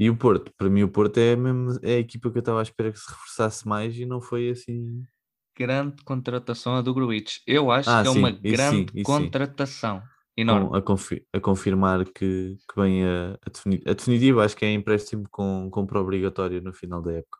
E 0.00 0.08
o 0.08 0.16
Porto, 0.16 0.50
para 0.56 0.70
mim 0.70 0.82
o 0.82 0.88
Porto 0.88 1.18
é, 1.18 1.36
mesmo, 1.36 1.78
é 1.82 1.96
a 1.96 1.98
equipa 1.98 2.30
que 2.30 2.38
eu 2.38 2.40
estava 2.40 2.60
à 2.60 2.62
espera 2.62 2.90
que 2.90 2.98
se 2.98 3.10
reforçasse 3.10 3.68
mais 3.68 3.94
e 3.98 4.06
não 4.06 4.18
foi 4.18 4.48
assim. 4.48 5.04
Grande 5.54 6.02
contratação 6.04 6.74
a 6.74 6.80
do 6.80 6.94
Gruitch. 6.94 7.40
Eu 7.46 7.70
acho 7.70 7.90
Ah, 7.90 8.00
que 8.00 8.08
é 8.08 8.10
sim, 8.10 8.18
uma 8.18 8.30
isso 8.30 8.40
sim, 8.40 8.50
grande 8.50 8.92
sim. 8.92 9.02
contratação. 9.02 10.02
Enorme. 10.36 10.78
a, 10.78 10.80
confi- 10.80 11.26
a 11.34 11.38
confirmar 11.40 12.02
que, 12.06 12.56
que 12.56 12.80
vem 12.80 13.04
a, 13.04 13.34
a, 13.46 13.50
defini- 13.52 13.82
a 13.86 13.92
definitiva, 13.92 14.42
acho 14.42 14.56
que 14.56 14.64
é 14.64 14.72
empréstimo 14.72 15.28
com 15.30 15.68
compra 15.70 16.00
obrigatória 16.00 16.62
no 16.62 16.72
final 16.72 17.02
da 17.02 17.12
época. 17.12 17.38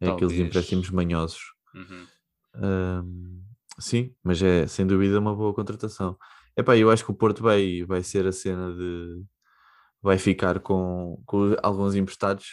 É 0.00 0.06
aqueles 0.06 0.32
Talvez. 0.32 0.40
empréstimos 0.48 0.88
manhosos. 0.90 1.40
Uhum. 1.74 2.06
Ahm, 2.54 3.42
sim, 3.78 4.14
mas 4.24 4.42
é 4.42 4.66
sem 4.66 4.86
dúvida 4.86 5.18
uma 5.20 5.34
boa 5.34 5.52
contratação. 5.54 6.16
Epá, 6.56 6.74
eu 6.76 6.90
acho 6.90 7.04
que 7.04 7.10
o 7.10 7.14
Porto 7.14 7.42
vai, 7.42 7.82
vai 7.84 8.02
ser 8.02 8.26
a 8.26 8.32
cena 8.32 8.72
de 8.74 9.22
vai 10.02 10.18
ficar 10.18 10.60
com, 10.60 11.22
com 11.24 11.54
alguns 11.62 11.94
emprestados, 11.94 12.46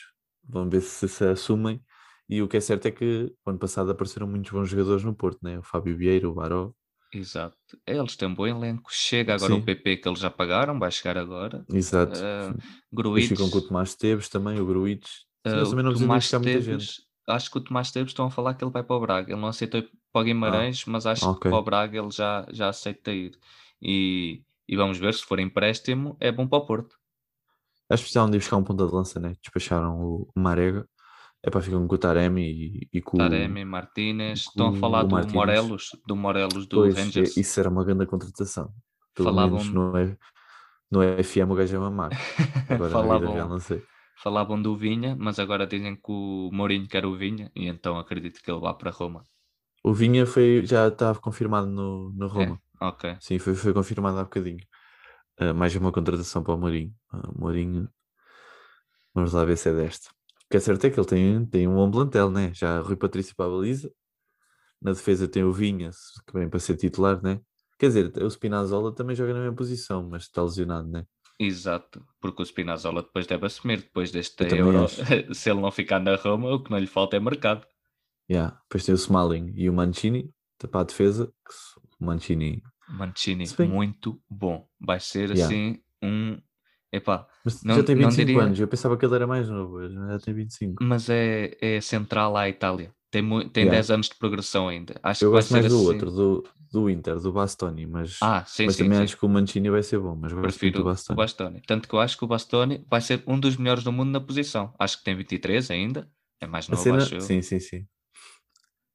vamos 0.48 0.72
ver 0.72 0.82
se 0.82 1.08
se 1.08 1.24
assumem. 1.26 1.82
E 2.30 2.42
o 2.44 2.48
que 2.48 2.58
é 2.58 2.62
certo 2.62 2.86
é 2.86 2.92
que 2.92 3.34
o 3.44 3.50
ano 3.50 3.58
passado 3.58 3.90
apareceram 3.90 4.28
muitos 4.28 4.52
bons 4.52 4.70
jogadores 4.70 5.04
no 5.04 5.16
Porto, 5.16 5.40
né? 5.42 5.58
O 5.58 5.64
Fábio 5.64 5.98
Vieira, 5.98 6.30
o 6.30 6.34
Baró. 6.34 6.72
Exato. 7.12 7.58
Eles 7.88 8.16
têm 8.16 8.28
um 8.28 8.36
bom 8.36 8.46
elenco. 8.46 8.90
Chega 8.94 9.34
agora 9.34 9.54
Sim. 9.54 9.60
o 9.60 9.66
PP 9.66 9.98
que 9.98 10.08
eles 10.08 10.20
já 10.20 10.30
pagaram, 10.30 10.78
vai 10.78 10.92
chegar 10.92 11.18
agora. 11.18 11.66
Exato. 11.74 12.20
Uh, 12.20 12.54
Depois 12.54 12.68
Gruitch, 12.94 13.30
ficam 13.30 13.50
com 13.50 13.58
o 13.58 13.62
Tomás 13.62 13.96
Teves 13.96 14.30
também, 14.30 14.60
o 14.60 14.66
Gruitch. 14.66 15.08
Sim, 15.48 15.54
uh, 15.54 15.58
eles 15.58 15.70
também 15.70 15.86
não 15.86 15.94
Tomás. 15.94 16.30
Teves, 16.30 17.02
acho 17.28 17.50
que 17.50 17.58
o 17.58 17.62
Tomás 17.62 17.92
Teves 17.92 18.12
estão 18.12 18.26
a 18.28 18.32
falar 18.32 18.54
que 18.54 18.64
ele 18.64 18.72
vai 18.72 18.84
para 18.84 18.96
o 18.96 19.00
Braga. 19.00 19.32
Ele 19.32 19.42
não 19.42 19.48
aceitou 19.48 19.84
para 20.12 20.22
o 20.22 20.24
Guimarães, 20.24 20.86
mas 20.86 21.08
acho 21.08 21.22
que 21.22 21.28
Ah, 21.28 21.32
ok. 21.32 21.50
para 21.50 21.60
o 21.60 21.64
Braga 21.64 21.98
ele 21.98 22.12
já, 22.12 22.46
já 22.52 22.70
aceita 22.70 23.12
ir. 23.12 23.32
E, 23.82 24.44
e 24.68 24.76
vamos 24.76 25.00
ver 25.00 25.16
se 25.16 25.24
for 25.24 25.40
empréstimo, 25.40 26.16
é 26.20 26.32
bom 26.32 26.48
para 26.48 26.60
o 26.60 26.66
Porto. 26.66 26.96
Acho 27.90 28.04
que 28.04 28.06
precisavam 28.06 28.30
de 28.32 28.38
buscar 28.38 28.58
um 28.58 28.64
ponta 28.64 28.86
de 28.86 28.94
lança, 28.94 29.20
né? 29.20 29.34
Despacharam 29.42 30.00
o 30.00 30.28
Marega. 30.36 30.88
É 31.42 31.50
para 31.50 31.62
ficar 31.62 31.78
com 31.78 31.86
o 31.96 31.98
Taremi 31.98 32.42
e, 32.44 32.90
e 32.98 33.02
com 33.02 33.16
o- 33.16 33.20
Taremi, 33.20 33.64
Martínez, 33.64 34.40
estão 34.42 34.68
a 34.68 34.74
falar 34.76 35.04
do 35.04 35.12
Martínez. 35.12 35.34
Morelos, 35.36 35.90
do 36.06 36.16
Morelos 36.16 36.68
do 36.68 36.78
Pois, 36.78 36.98
é, 36.98 37.02
Rangers. 37.02 37.38
isso 37.38 37.60
era 37.60 37.70
uma 37.70 37.84
grande 37.86 38.06
contratação. 38.06 38.74
Pelo 39.16 39.30
Falavam- 39.30 39.64
menos 39.64 39.74
no, 39.74 39.94
no 40.92 41.24
FM 41.24 41.52
o 41.52 41.56
gajo 41.56 41.76
é 41.76 41.80
mamar. 41.80 42.10
Agora 42.70 42.92
falavam, 42.92 43.34
real 43.34 43.48
não 43.50 43.60
sei. 43.60 43.82
falavam 44.22 44.62
do 44.62 44.76
Vinha, 44.76 45.16
mas 45.18 45.40
agora 45.40 45.66
dizem 45.66 45.96
que 45.96 46.12
o 46.12 46.50
Mourinho 46.52 46.88
quer 46.90 47.06
o 47.06 47.16
Vinha 47.16 47.50
e 47.56 47.68
então 47.68 47.98
acredito 47.98 48.42
que 48.44 48.52
ele 48.52 48.60
vá 48.60 48.74
para 48.74 48.92
Roma. 48.92 49.24
O 49.82 49.94
Vinha 49.94 50.26
foi, 50.26 50.66
já 50.66 50.90
estava 50.90 51.20
confirmado 51.22 51.68
no, 51.68 52.12
no 52.12 52.28
Roma. 52.28 52.60
É, 52.82 52.86
ok. 52.86 53.16
Sim, 53.22 53.40
foi, 53.40 53.56
foi 53.56 53.74
confirmado 53.74 54.20
há 54.20 54.24
bocadinho. 54.24 54.60
Ah, 55.40 55.54
mais 55.54 55.74
uma 55.74 55.92
contratação 55.92 56.44
para 56.44 56.54
o 56.54 56.58
Mourinho. 56.58 56.94
Ah, 57.14 57.32
Mourinho, 57.34 57.90
vamos 59.14 59.32
lá 59.32 59.46
ver 59.46 59.58
se 59.58 59.70
é 59.70 59.74
desta. 59.74 60.10
O 60.10 60.50
que 60.52 60.58
é 60.58 60.60
certo 60.60 60.86
é 60.86 60.90
que 60.90 61.00
ele 61.00 61.08
tem, 61.08 61.46
tem 61.46 61.68
um 61.68 61.76
bom 61.76 61.90
plantel, 61.90 62.30
né? 62.30 62.54
Já 62.54 62.82
Rui 62.82 62.98
Patrício 62.98 63.34
para 63.36 63.46
a 63.46 63.50
baliza. 63.50 63.90
Na 64.82 64.92
defesa 64.92 65.30
tem 65.30 65.44
o 65.44 65.54
Vinha, 65.54 65.92
que 66.28 66.34
vem 66.34 66.50
para 66.50 66.60
ser 66.60 66.76
titular, 66.76 67.22
né? 67.24 67.40
Quer 67.78 67.88
dizer, 67.88 68.24
o 68.24 68.30
Spinazzola 68.30 68.94
também 68.94 69.16
joga 69.16 69.34
na 69.34 69.40
mesma 69.40 69.56
posição, 69.56 70.10
mas 70.10 70.24
está 70.24 70.44
lesionado, 70.44 70.90
né? 70.90 71.06
Exato, 71.40 72.06
porque 72.20 72.42
o 72.42 72.46
Spinazzola 72.46 73.02
depois 73.02 73.26
deve 73.26 73.46
assumir, 73.46 73.78
depois 73.78 74.12
deste 74.12 74.44
Eu 74.44 74.58
Euro, 74.58 74.88
se 75.34 75.50
ele 75.50 75.62
não 75.62 75.72
ficar 75.72 76.02
na 76.02 76.16
Roma, 76.18 76.54
o 76.54 76.62
que 76.62 76.70
não 76.70 76.78
lhe 76.78 76.88
falta 76.88 77.16
é 77.16 77.20
mercado. 77.20 77.66
Yeah. 78.30 78.60
Depois 78.64 78.84
tem 78.84 78.94
o 78.94 78.98
Smalling 78.98 79.54
e 79.56 79.70
o 79.70 79.74
Mancini 79.74 80.34
para 80.68 80.82
a 80.82 80.84
defesa. 80.84 81.34
O 81.98 82.06
Mancini. 82.06 82.62
Mancini, 82.90 83.46
bem- 83.58 83.70
muito 83.70 84.22
bom. 84.30 84.68
Vai 84.80 85.00
ser 85.00 85.30
Yeah. 85.32 85.46
assim 85.46 85.80
um. 86.02 86.38
Epá, 86.92 87.28
Mas 87.46 87.64
Não- 87.64 87.76
já 87.76 87.84
tem 87.84 87.96
não 87.96 88.10
25 88.10 88.26
diria- 88.28 88.44
anos. 88.44 88.60
Eu 88.60 88.68
pensava 88.68 88.98
que 88.98 89.06
ele 89.06 89.14
era 89.16 89.28
mais 89.28 89.48
novo, 89.48 89.76
mas 89.78 89.94
já 89.94 90.20
tem 90.20 90.34
25. 90.34 90.84
mas 90.84 91.08
é, 91.10 91.56
é 91.62 91.80
central 91.82 92.36
à 92.36 92.50
Itália. 92.50 92.92
Tem, 93.12 93.24
tem 93.50 93.64
Yeah. 93.64 93.72
10 93.78 93.92
anos 93.92 94.10
de 94.10 94.16
progressão 94.16 94.68
ainda. 94.68 95.00
Acho 95.04 95.24
Eu 95.26 95.30
que 95.30 95.36
gosto 95.38 95.52
mais 95.52 95.68
do 95.68 95.76
assim. 95.76 95.86
outro, 95.88 96.12
do, 96.12 96.44
do 96.72 96.90
Inter, 96.90 97.20
do 97.20 97.32
Bastoni, 97.32 97.86
mas, 97.88 98.18
Ah, 98.22 98.44
sim, 98.46 98.66
mas 98.66 98.76
sim, 98.76 98.84
também 98.84 98.98
sim. 98.98 99.04
acho 99.04 99.18
que 99.18 99.26
o 99.26 99.30
Mancini 99.30 99.70
vai 99.70 99.82
ser 99.84 100.00
bom. 100.00 100.16
Mas 100.16 100.32
Prefiro 100.34 100.82
o 100.82 100.84
Bastoni. 100.84 101.18
Bastoni. 101.18 101.62
Tanto 101.66 101.88
que 101.88 101.94
eu 101.96 102.00
acho 102.00 102.18
que 102.18 102.24
o 102.24 102.28
Bastoni 102.28 102.84
vai 102.90 103.02
ser 103.02 103.24
um 103.28 103.40
dos 103.40 103.56
melhores 103.58 103.84
do 103.84 103.92
mundo 103.92 104.10
na 104.12 104.20
posição. 104.22 104.74
Acho 104.80 104.98
que 105.00 105.04
tem 105.04 105.16
23 105.16 105.70
ainda. 105.72 106.08
É 106.42 106.48
mais 106.48 106.68
novo, 106.68 106.82
cena, 106.84 106.98
acho 106.98 107.16
eu. 107.16 107.22
sim, 107.22 107.42
sim, 107.42 107.60
sim. 107.60 107.86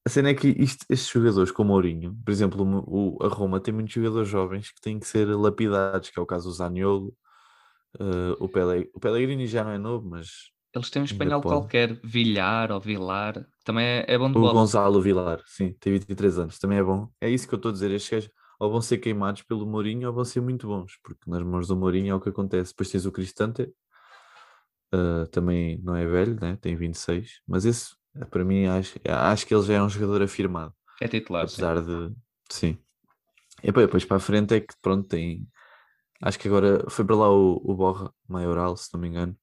A 0.07 0.11
cena 0.11 0.31
é 0.31 0.35
que 0.35 0.49
isto- 0.49 0.85
estes 0.91 1.09
jogadores 1.11 1.51
como 1.51 1.71
o 1.73 1.75
Mourinho, 1.75 2.15
por 2.25 2.31
exemplo, 2.31 2.63
o, 2.87 3.17
o- 3.19 3.25
a 3.25 3.29
Roma 3.29 3.61
tem 3.61 3.73
muitos 3.75 3.93
jogadores 3.95 4.29
jovens 4.29 4.71
que 4.71 4.81
têm 4.81 4.99
que 4.99 5.07
ser 5.07 5.27
lapidados, 5.27 6.11
que 6.11 6.19
é 6.19 6.23
o 6.23 6.27
caso 6.27 6.49
do 6.49 6.55
Zaniolo, 6.55 7.17
eh, 8.01 8.37
o, 8.41 8.49
Pele, 8.49 8.91
o 8.95 9.01
Pellegrini 9.01 9.47
já 9.47 9.65
não 9.65 9.71
é 9.73 9.79
novo, 9.79 10.09
mas 10.09 10.51
Eles 10.75 10.91
têm 10.91 11.01
um 11.03 11.05
espanhol 11.07 11.43
qualquer, 11.43 11.99
Villar 12.05 12.71
ou 12.71 12.81
Vilar, 12.81 13.47
também 13.65 13.87
é, 13.87 14.05
é 14.09 14.19
bom 14.19 14.31
de 14.31 14.35
o 14.35 14.41
bola. 14.41 14.53
Gonzalo 14.53 15.01
Vilar, 15.01 15.43
sim, 15.47 15.73
tem 15.81 15.93
23 15.93 16.39
anos, 16.39 16.59
também 16.59 16.79
é 16.79 16.83
bom. 16.83 17.09
É 17.21 17.29
isso 17.31 17.47
que 17.49 17.55
eu 17.55 17.57
estou 17.57 17.71
a 17.71 17.73
dizer, 17.73 17.91
estes 17.91 18.11
gajos 18.11 18.31
ou 18.59 18.71
vão 18.71 18.81
ser 18.81 18.99
queimados 18.99 19.43
pelo 19.43 19.67
Mourinho 19.67 20.09
ou 20.09 20.15
vão 20.15 20.25
ser 20.25 20.41
muito 20.41 20.67
bons, 20.69 20.99
porque 21.03 21.29
nas 21.31 21.43
mãos 21.43 21.67
do 21.69 21.77
Mourinho 21.77 22.13
é 22.13 22.15
o 22.15 22.21
que 22.21 22.29
acontece. 22.29 22.73
Depois 22.73 22.91
tens 22.91 23.07
o 23.07 23.13
Cristante, 23.13 23.73
eh, 24.93 25.27
também 25.31 25.79
não 25.83 25.97
é 25.97 26.07
velho, 26.07 26.39
né? 26.41 26.57
tem 26.57 26.77
26, 26.77 27.41
mas 27.47 27.65
esse, 27.65 27.95
para 28.31 28.45
mim, 28.45 28.67
acho, 28.67 28.99
acho 29.09 29.47
que 29.47 29.55
ele 29.55 29.63
já 29.65 29.75
é 29.75 29.83
um 29.83 29.89
jogador 29.89 30.23
afirmado. 30.23 30.75
É 31.01 31.09
titular, 31.09 31.49
sim. 31.49 31.55
apesar 31.63 31.83
de 31.83 32.15
sim. 32.51 32.79
E 33.63 33.73
depois, 33.73 34.05
para 34.05 34.19
a 34.19 34.21
frente 34.21 34.55
é 34.55 34.61
que 34.61 34.75
pronto, 34.81 35.09
tem. 35.09 35.49
Acho 36.21 36.39
que 36.39 36.49
agora 36.49 36.89
foi 36.89 37.05
para 37.05 37.17
lá 37.17 37.31
o, 37.31 37.61
o 37.65 37.75
Borra 37.75 38.13
Maioral, 38.29 38.77
se 38.77 38.93
não 38.93 39.01
me 39.01 39.09
engano. 39.09 39.37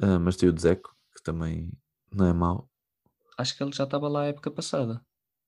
Ah, 0.00 0.18
mas 0.18 0.36
tem 0.36 0.48
o 0.48 0.52
Dzeko, 0.52 0.90
que 1.16 1.22
também 1.22 1.72
não 2.12 2.26
é 2.26 2.32
mau. 2.32 2.68
Acho 3.36 3.56
que 3.56 3.62
ele 3.62 3.72
já 3.72 3.84
estava 3.84 4.08
lá 4.08 4.22
a 4.22 4.26
época 4.26 4.50
passada. 4.50 5.00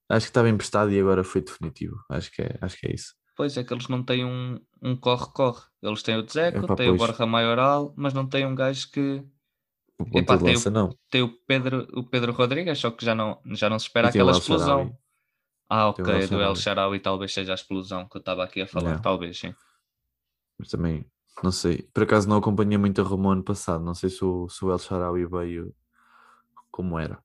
Acho 0.09 0.27
que 0.27 0.31
estava 0.31 0.49
emprestado 0.49 0.91
e 0.93 1.01
agora 1.01 1.23
foi 1.23 1.41
definitivo. 1.41 1.97
Acho 2.09 2.33
que 2.33 2.43
é, 2.43 2.59
acho 2.61 2.77
que 2.79 2.87
é 2.87 2.95
isso. 2.95 3.15
Pois 3.37 3.57
é 3.57 3.65
que 3.65 3.73
eles 3.73 3.89
não 3.89 4.03
têm 4.03 4.25
um 4.25 4.61
um 4.83 4.97
corre-corre. 4.97 5.63
eles 5.83 6.03
têm 6.03 6.17
o 6.17 6.23
Dzeko, 6.23 6.75
têm 6.75 6.91
o 6.91 6.97
pois. 6.97 7.11
Borja 7.11 7.27
Maioral, 7.27 7.95
mas 7.97 8.15
não 8.15 8.27
têm 8.27 8.47
um 8.47 8.55
gajo 8.55 8.91
que. 8.91 9.23
O 10.01 10.05
de 10.05 10.25
tem 10.25 10.37
o- 10.37 10.43
lança 10.43 10.71
não. 10.71 10.97
Tem 11.11 11.23
o 11.23 11.29
Pedro, 11.47 11.87
o 11.95 12.05
Pedro 12.05 12.33
Rodrigues, 12.33 12.79
só 12.79 12.91
que 12.91 13.05
já 13.05 13.15
não, 13.15 13.41
já 13.47 13.69
não 13.69 13.79
se 13.79 13.87
espera 13.87 14.09
E 14.09 14.11
aquela 14.11 14.33
El 14.33 14.39
explosão. 14.39 14.97
Ah, 15.69 15.89
ok, 15.89 16.05
El 16.05 16.29
do 16.29 16.41
El. 16.41 16.57
Sharawi 16.57 17.01
talvez 17.01 17.33
seja 17.33 17.53
a 17.53 17.55
explosão 17.55 18.09
que 18.09 18.17
eu 18.17 18.21
estava 18.21 18.43
aqui 18.43 18.61
a 18.63 18.67
falar, 18.67 18.85
Yeah. 18.87 19.03
talvez, 19.03 19.39
sim. 19.39 19.55
Mas 20.59 20.69
também, 20.69 21.05
não 21.43 21.53
sei. 21.53 21.83
Por 21.95 22.03
acaso 22.03 22.29
não 22.29 22.37
acompanhei 22.39 22.77
muito 22.77 23.01
a 23.01 23.05
Roma 23.05 23.33
ano 23.33 23.45
passado. 23.45 23.85
Não 23.85 23.95
sei 23.95 24.11
se 24.11 24.25
o, 24.25 24.49
se 24.49 24.65
o 24.65 24.71
El 24.73 25.29
veio 25.29 25.75
como 26.71 26.99
era. 26.99 27.23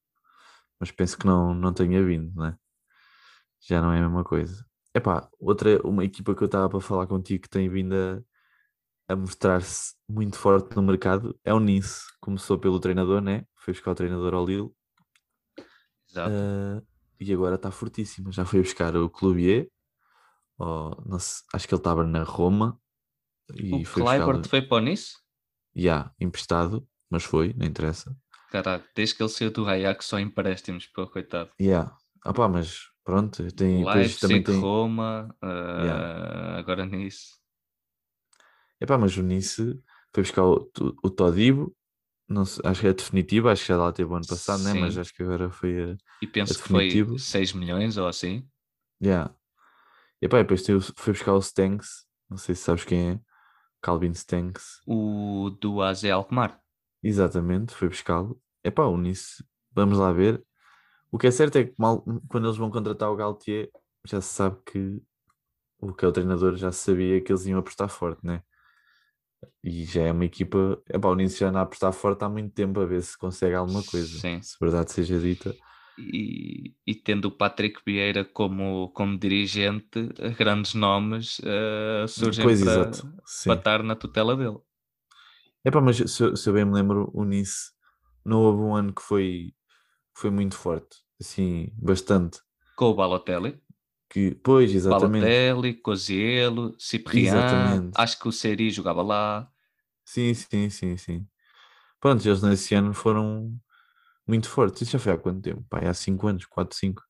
Mas 0.79 0.91
penso 0.91 1.17
que 1.17 1.25
não, 1.25 1.53
não 1.53 1.73
tenha 1.73 2.03
vindo, 2.03 2.33
né? 2.39 2.57
Já 3.61 3.81
não 3.81 3.91
é 3.91 3.99
a 3.99 4.01
mesma 4.01 4.23
coisa. 4.23 4.65
Epá, 4.93 5.27
outra, 5.39 5.81
uma 5.85 6.05
equipa 6.05 6.35
que 6.35 6.43
eu 6.43 6.45
estava 6.45 6.69
para 6.69 6.79
falar 6.79 7.07
contigo 7.07 7.43
que 7.43 7.49
tem 7.49 7.67
vindo 7.67 7.93
a, 7.95 8.21
a 9.07 9.15
mostrar-se 9.15 9.93
muito 10.09 10.37
forte 10.37 10.75
no 10.75 10.81
mercado 10.81 11.37
é 11.43 11.53
o 11.53 11.59
Nice. 11.59 12.03
Começou 12.19 12.57
pelo 12.57 12.79
treinador, 12.79 13.21
né? 13.21 13.45
Foi 13.55 13.73
buscar 13.73 13.91
o 13.91 13.95
treinador 13.95 14.33
ao 14.33 14.45
Lille. 14.45 14.69
Exato. 16.09 16.31
ah, 16.33 16.81
e 17.19 17.33
agora 17.33 17.55
está 17.55 17.71
fortíssima. 17.71 18.31
Já 18.31 18.45
foi 18.45 18.61
buscar 18.61 18.95
o 18.95 19.09
Clubier, 19.09 19.69
sei, 21.19 21.45
acho 21.53 21.67
que 21.67 21.73
ele 21.73 21.79
estava 21.79 22.05
na 22.05 22.23
Roma 22.23 22.79
e 23.53 23.73
O 23.73 23.85
foi 23.85 24.03
Kleibert 24.03 24.39
buscá-lo. 24.39 24.49
foi 24.49 24.61
para 24.61 24.77
o 24.77 24.79
Nice? 24.79 25.15
Yeah, 25.75 26.11
emprestado, 26.19 26.87
mas 27.09 27.23
foi, 27.23 27.53
não 27.53 27.65
interessa. 27.65 28.15
Caralho, 28.49 28.83
desde 28.95 29.15
que 29.15 29.23
ele 29.23 29.29
saiu 29.29 29.51
do 29.51 29.67
Ajax 29.67 30.05
só 30.05 30.19
empréstimos, 30.19 30.87
pô, 30.87 31.05
coitado. 31.07 31.51
Yeah. 31.59 31.95
Ah 32.23 32.33
pá, 32.33 32.47
mas 32.47 32.89
pronto, 33.03 33.51
tem, 33.53 33.79
depois 33.79 34.17
também 34.19 34.37
Leipzig, 34.37 34.43
tem. 34.43 34.59
Roma, 34.61 35.35
Yeah. 35.43 36.55
ah, 36.55 36.57
agora 36.57 36.85
Nice. 36.85 37.33
Epá, 38.85 38.99
mas 38.99 39.17
o 39.17 39.23
Nice 39.23 39.81
foi 40.13 40.21
buscar 40.23 40.43
o, 40.43 40.69
o, 40.79 40.93
o 41.07 41.09
Todibo, 41.09 41.75
não 42.29 42.45
sei, 42.45 42.61
acho 42.65 42.81
que 42.81 42.87
é 42.87 42.93
definitivo, 42.93 43.49
acho 43.49 43.63
que 43.63 43.67
já 43.69 43.77
lá 43.77 43.91
teve 43.91 44.11
o 44.11 44.15
ano 44.15 44.27
passado, 44.27 44.61
né? 44.63 44.73
mas 44.79 44.95
acho 44.95 45.11
que 45.11 45.23
agora 45.23 45.49
foi 45.49 45.93
a. 45.93 45.97
E 46.21 46.27
penso 46.27 46.53
que 46.61 46.69
foi 46.69 46.85
definitivo. 46.87 47.17
6 47.17 47.51
milhões 47.53 47.97
ou 47.97 48.07
assim. 48.07 48.47
Yeah. 49.03 49.33
Epá, 50.21 50.37
depois 50.37 50.61
tem 50.61 50.75
o- 50.75 50.81
foi 50.81 51.13
buscar 51.13 51.33
o 51.33 51.39
Stanks, 51.39 52.05
não 52.29 52.37
sei 52.37 52.53
se 52.53 52.61
sabes 52.61 52.83
quem 52.85 53.09
é, 53.13 53.19
Calvin 53.81 54.11
Stanks, 54.11 54.81
O 54.85 55.49
do 55.59 55.81
AZ 55.81 56.03
Alkmaar. 56.05 56.61
exatamente, 57.03 57.73
foi 57.73 57.89
buscá-lo. 57.89 58.39
Epá, 58.63 58.83
o 58.85 58.97
Nice, 58.97 59.43
vamos 59.71 59.97
lá 59.97 60.11
ver. 60.11 60.43
O 61.11 61.17
que 61.17 61.25
é 61.25 61.31
certo 61.31 61.55
é 61.57 61.63
que 61.65 61.73
mal, 61.79 62.03
quando 62.29 62.45
eles 62.45 62.57
vão 62.57 62.69
contratar 62.69 63.09
o 63.11 63.15
Galtier, 63.15 63.67
já 64.05 64.21
se 64.21 64.31
sabe 64.31 64.57
que 64.63 65.01
o 65.79 65.91
que 65.91 66.05
é 66.05 66.07
o 66.07 66.11
treinador 66.11 66.55
já 66.55 66.71
sabia 66.71 67.19
que 67.21 67.31
eles 67.31 67.45
iam 67.47 67.59
apostar 67.59 67.89
forte, 67.89 68.23
né? 68.23 68.43
E 69.63 69.83
já 69.85 70.03
é 70.03 70.11
uma 70.11 70.25
equipa. 70.25 70.81
Epá, 70.89 71.09
o 71.09 71.15
Nice 71.15 71.37
já 71.39 71.49
anda 71.49 71.59
a 71.59 71.61
apostar 71.63 71.91
forte 71.93 72.23
há 72.23 72.29
muito 72.29 72.53
tempo 72.53 72.79
a 72.79 72.85
ver 72.85 73.01
se 73.01 73.17
consegue 73.17 73.55
alguma 73.55 73.83
coisa. 73.83 74.07
Sim. 74.21 74.41
Se 74.41 74.57
verdade 74.59 74.91
seja 74.91 75.19
dita. 75.19 75.55
E, 75.97 76.73
e 76.85 76.93
tendo 76.93 77.25
o 77.29 77.31
Patrick 77.31 77.81
Vieira 77.85 78.25
como, 78.25 78.89
como 78.89 79.17
dirigente, 79.17 80.09
grandes 80.37 80.73
nomes 80.73 81.39
ah, 81.45 82.05
surgem 82.07 82.45
Pois, 82.45 82.59
para, 82.59 82.91
para 83.45 83.57
estar 83.59 83.83
na 83.83 83.95
tutela 83.95 84.35
dele. 84.35 84.57
Epá, 85.63 85.81
mas 85.81 85.97
se, 85.97 86.23
eu- 86.23 86.35
se 86.35 86.49
eu 86.49 86.53
bem 86.53 86.65
me 86.65 86.73
lembro, 86.73 87.09
o 87.13 87.23
Nice 87.23 87.71
não 88.23 88.41
houve 88.41 88.61
um 88.63 88.75
ano 88.75 88.93
que 88.93 89.01
foi, 89.01 89.53
foi 90.15 90.31
muito 90.31 90.55
forte. 90.57 90.97
Assim, 91.21 91.69
bastante. 91.77 92.39
Com 92.81 92.91
o 92.91 92.95
Balotelli. 92.95 93.51
Que, 94.09 94.35
pois, 94.35 94.73
exatamente. 94.73 95.23
Balotelli, 95.23 95.73
Cozielo, 95.75 96.75
Cipriano. 96.79 97.39
Exatamente. 97.39 97.91
Acho 97.95 98.19
que 98.19 98.27
o 98.27 98.31
Seri 98.31 98.69
jogava 98.69 99.01
lá. 99.01 99.51
Sim, 100.05 100.33
sim, 100.33 100.69
sim, 100.69 100.97
sim. 100.97 101.27
Pronto, 101.99 102.25
eles 102.25 102.41
nesse 102.41 102.75
ano 102.75 102.93
foram 102.93 103.53
muito 104.27 104.49
fortes. 104.49 104.83
Isso 104.83 104.91
já 104.91 104.99
foi 104.99 105.13
há 105.13 105.17
quanto 105.17 105.41
tempo? 105.41 105.65
Pá, 105.69 105.79
há 105.79 105.93
5 105.93 106.27
anos, 106.27 106.45
4, 106.45 106.77
5. 106.77 107.01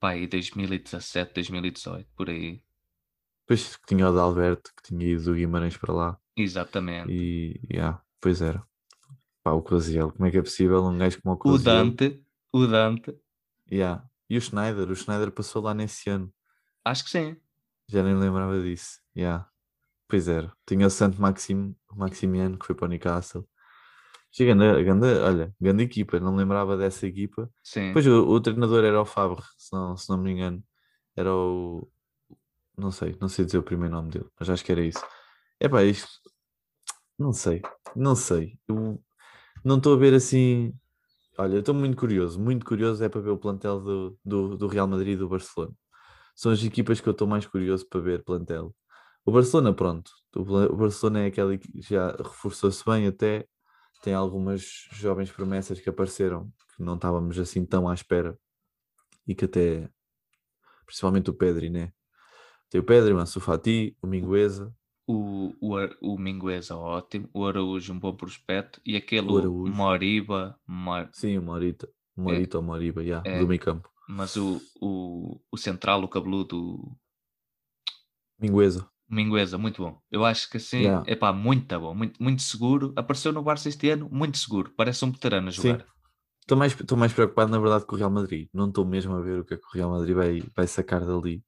Pá, 0.00 0.10
aí 0.10 0.26
2017, 0.26 1.34
2018, 1.34 2.08
por 2.16 2.28
aí. 2.28 2.60
Depois 3.42 3.76
que 3.76 3.86
tinha 3.86 4.08
o 4.08 4.12
Dalberto, 4.14 4.72
que 4.76 4.82
tinha 4.82 5.06
ido 5.06 5.24
do 5.24 5.34
Guimarães 5.34 5.76
para 5.76 5.92
lá. 5.92 6.18
Exatamente. 6.36 7.12
E, 7.12 7.60
yeah, 7.72 8.02
pois 8.20 8.42
era. 8.42 8.62
Pá, 9.42 9.52
o 9.52 9.62
Coziel, 9.62 10.12
como 10.12 10.26
é 10.26 10.30
que 10.30 10.38
é 10.38 10.42
possível 10.42 10.84
um 10.84 10.98
gajo 10.98 11.20
como 11.22 11.34
o 11.34 11.36
O 11.36 11.38
Coziel? 11.38 11.74
Dante, 11.74 12.24
o 12.52 12.66
Dante, 12.66 13.16
Yeah. 13.70 14.04
E 14.32 14.38
o 14.38 14.40
Schneider, 14.40 14.90
o 14.90 14.96
Schneider 14.96 15.30
passou 15.30 15.60
lá 15.60 15.74
nesse 15.74 16.08
ano. 16.08 16.32
acho 16.86 17.04
que 17.04 17.10
sim. 17.10 17.36
Já 17.86 18.02
nem 18.02 18.16
lembrava 18.16 18.58
disso. 18.62 18.98
Yeah. 19.14 19.46
Pois 20.08 20.26
era. 20.26 20.50
Tinha 20.66 20.86
o 20.86 20.90
Santo 20.90 21.20
Maxim, 21.20 21.76
Maximiano, 21.94 22.58
que 22.58 22.64
foi 22.64 22.74
para 22.74 22.86
o 22.86 22.88
Newcastle. 22.88 23.46
Chega, 24.30 24.54
ganda, 24.54 24.82
ganda, 24.82 25.22
olha, 25.26 25.54
grande 25.60 25.82
equipa, 25.84 26.18
não 26.18 26.32
me 26.32 26.38
lembrava 26.38 26.78
dessa 26.78 27.06
equipa. 27.06 27.52
Sim. 27.62 27.88
Depois 27.88 28.06
o, 28.06 28.26
o 28.26 28.40
treinador 28.40 28.82
era 28.82 29.02
o 29.02 29.04
Fabre, 29.04 29.44
se 29.58 29.70
não, 29.70 29.98
se 29.98 30.08
não 30.08 30.16
me 30.16 30.30
engano. 30.32 30.64
Era 31.14 31.30
o. 31.30 31.86
Não 32.74 32.90
sei, 32.90 33.14
não 33.20 33.28
sei 33.28 33.44
dizer 33.44 33.58
o 33.58 33.62
primeiro 33.62 33.94
nome 33.94 34.12
dele, 34.12 34.30
mas 34.40 34.48
acho 34.48 34.64
que 34.64 34.72
era 34.72 34.80
isso. 34.80 35.04
É 35.60 35.68
pá, 35.68 35.82
isto. 35.82 36.08
Não 37.18 37.34
sei, 37.34 37.60
não 37.94 38.16
sei. 38.16 38.58
Eu 38.66 38.98
não 39.62 39.76
estou 39.76 39.92
a 39.92 39.98
ver 39.98 40.14
assim. 40.14 40.72
Olha, 41.38 41.58
estou 41.58 41.74
muito 41.74 41.96
curioso, 41.96 42.38
muito 42.38 42.64
curioso 42.64 43.02
é 43.02 43.08
para 43.08 43.20
ver 43.20 43.30
o 43.30 43.38
plantel 43.38 43.80
do, 43.80 44.18
do, 44.24 44.56
do 44.56 44.66
Real 44.66 44.86
Madrid 44.86 45.14
e 45.14 45.16
do 45.16 45.28
Barcelona. 45.28 45.74
São 46.34 46.52
as 46.52 46.62
equipas 46.62 47.00
que 47.00 47.08
eu 47.08 47.12
estou 47.12 47.26
mais 47.26 47.46
curioso 47.46 47.86
para 47.88 48.00
ver 48.00 48.22
plantel. 48.24 48.74
O 49.24 49.32
Barcelona, 49.32 49.72
pronto. 49.74 50.10
O, 50.36 50.44
Barcelona 50.76 51.20
é 51.20 51.26
aquela 51.26 51.56
que 51.56 51.80
já 51.80 52.10
reforçou-se 52.16 52.84
bem 52.84 53.06
até. 53.06 53.46
Tem 54.02 54.14
algumas 54.14 54.62
jovens 54.92 55.30
promessas 55.30 55.80
que 55.80 55.88
apareceram 55.88 56.52
que 56.76 56.82
não 56.82 56.96
estávamos 56.96 57.38
assim 57.38 57.64
tão 57.64 57.88
à 57.88 57.94
espera 57.94 58.36
e 59.26 59.34
que 59.34 59.44
até, 59.44 59.88
principalmente 60.86 61.30
o 61.30 61.34
Pedri, 61.34 61.70
né? 61.70 61.92
Tem 62.68 62.80
o 62.80 62.84
Pedri, 62.84 63.12
o 63.12 63.18
Ansu 63.18 63.40
Fati, 63.40 63.96
o 64.02 64.06
Mingueza, 64.06 64.74
O, 65.06 65.52
o, 65.60 65.76
o 66.00 66.18
Mingueza, 66.18 66.76
ótimo. 66.76 67.28
O 67.34 67.44
Araújo, 67.46 67.92
um 67.92 67.98
bom 67.98 68.14
prospecto. 68.14 68.80
E 68.86 68.96
aquele 68.96 69.28
O. 69.28 69.66
Moriba, 69.68 70.58
Mor- 70.66 71.08
sim, 71.12 71.36
o 71.38 71.42
Morita, 71.42 71.88
o 72.16 72.22
Morita 72.22 72.58
ou 72.58 72.62
Moriba, 72.62 73.02
yeah, 73.02 73.28
É. 73.28 73.40
do 73.40 73.46
meio 73.48 73.60
campo. 73.60 73.88
mas 74.08 74.36
o, 74.36 74.60
o, 74.80 75.40
o 75.50 75.56
central, 75.56 76.02
o 76.02 76.08
cabeludo, 76.08 76.96
Mingueza, 78.38 78.88
Mingueza, 79.08 79.58
muito 79.58 79.82
bom. 79.82 80.00
Eu 80.10 80.24
acho 80.24 80.48
que 80.48 80.56
assim, 80.56 80.78
Yeah. 80.82 81.04
é 81.10 81.14
pá, 81.14 81.32
muito 81.32 81.78
bom, 81.78 81.94
muito, 81.94 82.22
muito 82.22 82.40
seguro. 82.42 82.92
Apareceu 82.96 83.32
no 83.32 83.42
Barça 83.42 83.68
este 83.68 83.90
ano, 83.90 84.08
muito 84.10 84.38
seguro. 84.38 84.72
Parece 84.76 85.04
um 85.04 85.10
veterano 85.12 85.48
a 85.48 85.50
Sim. 85.50 85.72
jogar. 85.72 85.86
Estou 86.40 86.58
mais, 86.58 86.72
estou 86.72 86.98
mais 86.98 87.12
preocupado, 87.12 87.50
na 87.50 87.58
verdade, 87.58 87.84
com 87.86 87.94
o 87.94 87.98
Real 87.98 88.10
Madrid. 88.10 88.48
Não 88.52 88.68
estou 88.68 88.84
mesmo 88.84 89.14
a 89.14 89.20
ver 89.20 89.40
o 89.40 89.44
que 89.44 89.54
é 89.54 89.56
que 89.56 89.64
o 89.64 89.70
Real 89.74 89.90
Madrid 89.90 90.14
vai, 90.16 90.42
vai 90.56 90.66
sacar 90.66 91.04
dali. 91.04 91.42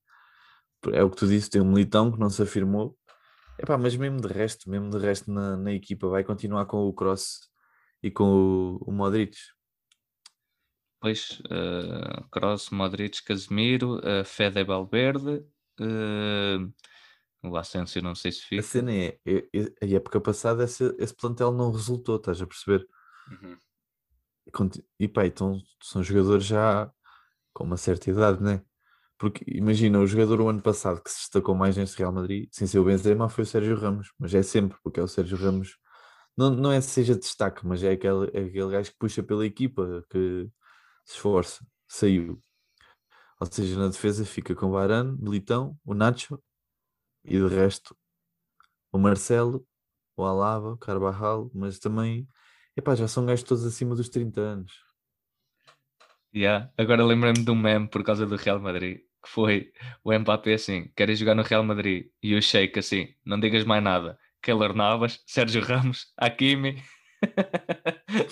É 0.92 1.02
o 1.02 1.08
que 1.10 1.16
tu 1.16 1.26
disse, 1.26 1.48
tem 1.50 1.62
um 1.62 1.72
militão 1.72 2.12
que 2.12 2.18
não 2.18 2.28
se 2.28 2.42
afirmou. 2.42 2.96
Epá, 3.58 3.78
mas 3.78 3.96
mesmo 3.96 4.20
de 4.20 4.28
resto, 4.28 4.68
mesmo 4.68 4.90
de 4.90 4.98
resto 4.98 5.30
na, 5.30 5.56
na 5.56 5.72
equipa, 5.72 6.08
vai 6.08 6.24
continuar 6.24 6.66
com 6.66 6.78
o 6.88 6.92
Cross 6.92 7.48
e 8.02 8.10
com 8.10 8.24
o, 8.24 8.78
o 8.86 8.92
Modric. 8.92 9.36
Depois, 10.94 11.40
uh, 11.50 12.28
Kroos, 12.30 12.70
Modric, 12.70 13.22
Casemiro, 13.22 13.98
uh, 13.98 14.24
Fede 14.24 14.64
Valverde, 14.64 15.44
uh, 15.80 16.72
o 17.42 17.56
Asensio 17.56 18.02
não 18.02 18.14
sei 18.14 18.32
se 18.32 18.40
A 18.40 18.46
fica. 18.48 18.62
cena 18.62 18.92
é, 18.92 19.18
é- 19.26 19.48
é- 19.52 19.84
a 19.84 19.96
época 19.96 20.20
passada 20.20 20.64
esse, 20.64 20.94
esse 20.98 21.14
plantel 21.14 21.52
não 21.52 21.70
resultou, 21.70 22.16
estás 22.16 22.40
a 22.40 22.46
perceber? 22.46 22.86
Uhum. 23.30 23.58
E 24.98 25.08
pá, 25.08 25.26
então 25.26 25.60
são 25.82 26.02
jogadores 26.02 26.44
já 26.44 26.90
com 27.52 27.64
uma 27.64 27.76
certa 27.76 28.10
idade, 28.10 28.42
né? 28.42 28.62
Porque 29.24 29.42
imagina, 29.48 29.98
o 30.00 30.06
jogador 30.06 30.42
o 30.42 30.48
ano 30.50 30.60
passado 30.60 31.02
que 31.02 31.10
se 31.10 31.20
destacou 31.20 31.54
mais 31.54 31.78
neste 31.78 31.96
Real 31.96 32.12
Madrid, 32.12 32.46
sem 32.52 32.66
ser 32.66 32.78
o 32.78 32.84
Benzema, 32.84 33.26
foi 33.26 33.44
o 33.44 33.46
Sérgio 33.46 33.74
Ramos, 33.74 34.12
mas 34.18 34.34
é 34.34 34.42
sempre, 34.42 34.76
porque 34.82 35.00
é 35.00 35.02
o 35.02 35.08
Sérgio 35.08 35.38
Ramos, 35.38 35.78
não, 36.36 36.50
não 36.50 36.70
é 36.70 36.78
seja 36.82 37.14
destaque, 37.14 37.66
mas 37.66 37.82
é 37.82 37.92
aquele, 37.92 38.26
é 38.34 38.44
aquele 38.44 38.70
gajo 38.70 38.90
que 38.90 38.98
puxa 38.98 39.22
pela 39.22 39.46
equipa, 39.46 40.04
que 40.10 40.46
se 41.06 41.14
esforça, 41.14 41.66
saiu. 41.88 42.38
Ou 43.40 43.46
seja, 43.50 43.78
na 43.78 43.88
defesa 43.88 44.26
fica 44.26 44.54
com 44.54 44.66
o 44.66 44.72
Varane, 44.72 45.16
Militão, 45.18 45.74
o 45.86 45.94
Nacho 45.94 46.38
e 47.24 47.38
de 47.38 47.48
resto 47.48 47.96
o 48.92 48.98
Marcelo, 48.98 49.66
o 50.18 50.22
Alaba, 50.22 50.72
o 50.72 50.76
Carvajal, 50.76 51.50
mas 51.54 51.78
também, 51.78 52.28
epá, 52.76 52.94
já 52.94 53.08
são 53.08 53.24
gajos 53.24 53.42
todos 53.42 53.64
acima 53.64 53.94
dos 53.96 54.10
30 54.10 54.38
anos. 54.38 54.84
Yeah. 56.34 56.70
Agora 56.76 57.02
lembrei-me 57.02 57.42
de 57.42 57.50
um 57.50 57.54
meme 57.54 57.88
por 57.88 58.04
causa 58.04 58.26
do 58.26 58.36
Real 58.36 58.60
Madrid, 58.60 59.00
que 59.24 59.30
foi 59.30 59.72
o 60.04 60.12
Mbappé 60.12 60.54
assim, 60.54 60.90
querem 60.94 61.16
jogar 61.16 61.34
no 61.34 61.42
Real 61.42 61.64
Madrid, 61.64 62.08
e 62.22 62.34
o 62.34 62.42
Sheik 62.42 62.78
assim, 62.78 63.14
não 63.24 63.40
digas 63.40 63.64
mais 63.64 63.82
nada. 63.82 64.18
Keller 64.42 64.74
Navas, 64.74 65.22
Sérgio 65.26 65.62
Ramos, 65.62 66.12
Hakimi, 66.16 66.82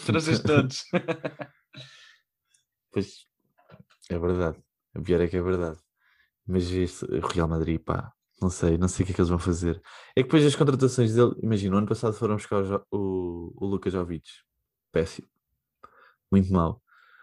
trazes 0.07 0.41
todos. 0.45 0.85
Pois, 2.95 3.25
é 4.11 4.19
verdade. 4.19 4.63
A 4.95 5.01
pior 5.01 5.23
é 5.23 5.27
que 5.27 5.39
é 5.39 5.41
verdade. 5.41 5.79
Mas 6.47 6.71
o 7.03 7.27
Real 7.27 7.49
Madrid, 7.49 7.81
pá, 7.81 8.13
não 8.39 8.51
sei, 8.51 8.77
não 8.77 8.87
sei 8.87 9.05
o 9.05 9.07
que 9.07 9.13
é 9.13 9.15
que 9.15 9.21
eles 9.23 9.31
vão 9.31 9.39
fazer. 9.39 9.81
É 10.15 10.21
que 10.21 10.25
depois 10.25 10.45
as 10.45 10.55
contratações 10.55 11.15
dele, 11.15 11.33
imagina, 11.43 11.75
o 11.75 11.79
ano 11.79 11.87
passado 11.87 12.13
foram 12.13 12.37
buscar 12.37 12.63
o, 12.63 12.87
o, 12.91 13.55
o 13.57 13.67
Lucas 13.67 13.95
Jovic. 13.95 14.29
Péssimo. 14.93 15.27
Muito 16.31 16.53
mau. 16.53 16.83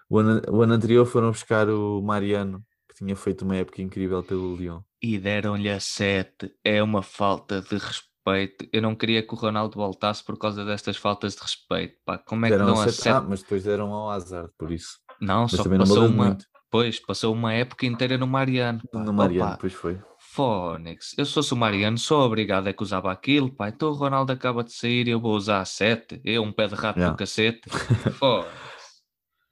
O 0.10 0.18
ano, 0.18 0.42
o 0.50 0.62
ano 0.64 0.74
anterior 0.74 1.06
foram 1.06 1.30
buscar 1.30 1.70
o 1.70 2.02
Mariano, 2.02 2.66
que 2.90 2.96
tinha 2.96 3.16
feito 3.16 3.44
uma 3.46 3.56
época 3.56 3.82
incrível 3.82 4.22
pelo 4.24 4.56
Lyon. 4.56 4.82
e 5.02 5.18
deram-lhe 5.18 5.70
a 5.70 5.80
7. 5.80 6.52
É 6.66 6.82
uma 6.84 7.02
falta 7.02 7.62
de 7.62 7.78
respeito. 7.78 8.68
Eu 8.74 8.82
não 8.82 8.96
queria 8.96 9.22
que 9.26 9.34
o 9.34 9.38
Ronaldo 9.38 9.76
voltasse 9.78 10.24
por 10.24 10.38
causa 10.38 10.66
destas 10.66 10.98
faltas 10.98 11.36
de 11.36 11.42
respeito. 11.42 11.96
Pá, 12.06 12.18
como 12.18 12.46
é 12.46 12.50
que 12.50 12.56
Deram 12.58 12.74
dão 12.74 12.82
a 12.82 12.86
sete- 12.86 13.02
7? 13.04 13.16
Ah, 13.16 13.22
mas 13.22 13.42
depois 13.42 13.64
deram 13.64 13.94
ao 13.94 14.10
Hazard, 14.12 14.52
por 14.58 14.72
isso. 14.72 14.98
não, 15.22 15.44
Mas 15.44 15.52
só 15.52 15.64
que 15.64 15.70
passou 15.78 16.06
uma, 16.08 16.26
muito. 16.26 16.46
pois, 16.70 17.00
passou 17.00 17.34
uma 17.34 17.54
época 17.54 17.86
inteira 17.86 18.18
no 18.18 18.28
Mariano. 18.28 18.82
pá. 18.92 19.00
No 19.04 19.14
Mariano, 19.14 19.52
Opa, 19.52 19.58
pois 19.62 19.74
foi. 19.74 19.98
Fónix, 20.20 21.16
eu 21.18 21.26
sou 21.26 21.44
o 21.52 21.56
Mariano, 21.60 21.98
sou 21.98 22.22
obrigado 22.26 22.68
é 22.68 22.74
que 22.74 22.84
usava 22.84 23.12
aquilo, 23.12 23.52
pá. 23.52 23.70
Então 23.70 23.90
o 23.90 23.94
Ronaldo 23.94 24.32
acaba 24.32 24.64
de 24.64 24.74
sair 24.74 25.08
e 25.08 25.12
eu 25.12 25.20
vou 25.20 25.34
usar 25.36 25.62
a 25.62 25.66
7. 25.66 26.22
Eu, 26.24 26.44
um 26.44 26.52
pé 26.52 26.68
de 26.68 26.76
rato 26.76 26.98
Yeah. 26.98 27.12
no 27.12 27.18
cacete. 27.18 27.62
Fónix. 28.20 28.69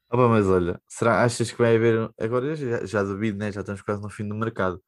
Pá, 0.10 0.28
mas 0.30 0.48
olha, 0.48 0.82
será 0.88 1.24
achas 1.24 1.52
que 1.52 1.58
vai 1.58 1.76
haver 1.76 2.10
agora 2.20 2.56
já, 2.56 2.86
já 2.86 3.04
duvido, 3.04 3.38
né? 3.38 3.52
Já 3.52 3.62
estamos 3.62 3.82
quase 3.82 4.02
no 4.02 4.10
fim 4.10 4.28
do 4.28 4.36
mercado, 4.36 4.82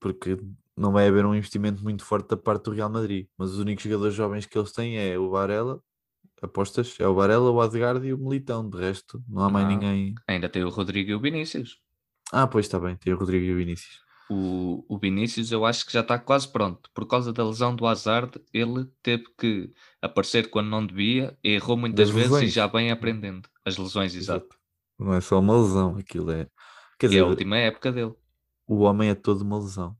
porque 0.00 0.36
não 0.76 0.92
vai 0.92 1.08
haver 1.08 1.26
um 1.26 1.34
investimento 1.34 1.82
muito 1.82 2.04
forte 2.04 2.28
da 2.30 2.36
parte 2.36 2.64
do 2.64 2.70
Real 2.72 2.90
Madrid. 2.90 3.26
Mas 3.36 3.50
os 3.50 3.58
únicos 3.58 3.84
jogadores 3.84 4.14
jovens 4.14 4.46
que 4.46 4.56
eles 4.58 4.72
têm 4.72 4.96
é 4.98 5.18
o 5.18 5.30
Varela, 5.30 5.80
apostas, 6.40 6.96
é 6.98 7.06
o 7.06 7.14
Varela, 7.14 7.50
o 7.50 7.60
Adegard 7.60 8.06
e 8.06 8.14
o 8.14 8.18
Militão. 8.18 8.68
De 8.68 8.78
resto, 8.78 9.22
não 9.28 9.44
há 9.44 9.50
mais 9.50 9.66
Ah. 9.66 9.68
ninguém. 9.68 10.14
Ainda 10.26 10.48
tem 10.48 10.64
o 10.64 10.70
Rodrigo 10.70 11.10
e 11.10 11.14
o 11.14 11.20
Vinícius. 11.20 11.78
Ah, 12.32 12.46
pois 12.46 12.64
está 12.66 12.80
bem, 12.80 12.96
tem 12.96 13.12
o 13.12 13.18
Rodrigo 13.18 13.44
e 13.44 13.52
o 13.52 13.56
Vinícius. 13.58 14.00
O, 14.30 14.82
o 14.88 14.98
Vinícius 14.98 15.52
eu 15.52 15.66
acho 15.66 15.84
que 15.84 15.92
já 15.92 16.00
está 16.00 16.18
quase 16.18 16.50
pronto. 16.50 16.88
Por 16.94 17.06
causa 17.06 17.30
da 17.34 17.46
lesão 17.46 17.76
do 17.76 17.86
Hazard, 17.86 18.40
ele 18.54 18.86
teve 19.02 19.24
que 19.38 19.70
aparecer 20.00 20.48
quando 20.48 20.70
não 20.70 20.86
devia, 20.86 21.36
errou 21.44 21.76
muitas 21.76 22.06
Das 22.08 22.14
vezes 22.14 22.30
e 22.30 22.34
lesões. 22.36 22.52
já 22.54 22.66
vem 22.66 22.90
aprendendo. 22.90 23.46
As 23.64 23.76
lesões, 23.76 24.14
exato. 24.14 24.56
Não 25.02 25.14
é 25.14 25.20
só 25.20 25.38
uma 25.40 25.60
lesão, 25.60 25.96
aquilo 25.96 26.30
é. 26.30 26.48
Quer 26.98 27.06
E 27.06 27.06
é 27.06 27.08
dizer, 27.08 27.20
a 27.20 27.26
última 27.26 27.56
época 27.56 27.90
dele. 27.92 28.14
o 28.66 28.80
homem 28.80 29.10
é 29.10 29.14
todo 29.14 29.42
uma 29.42 29.58
lesão. 29.58 29.96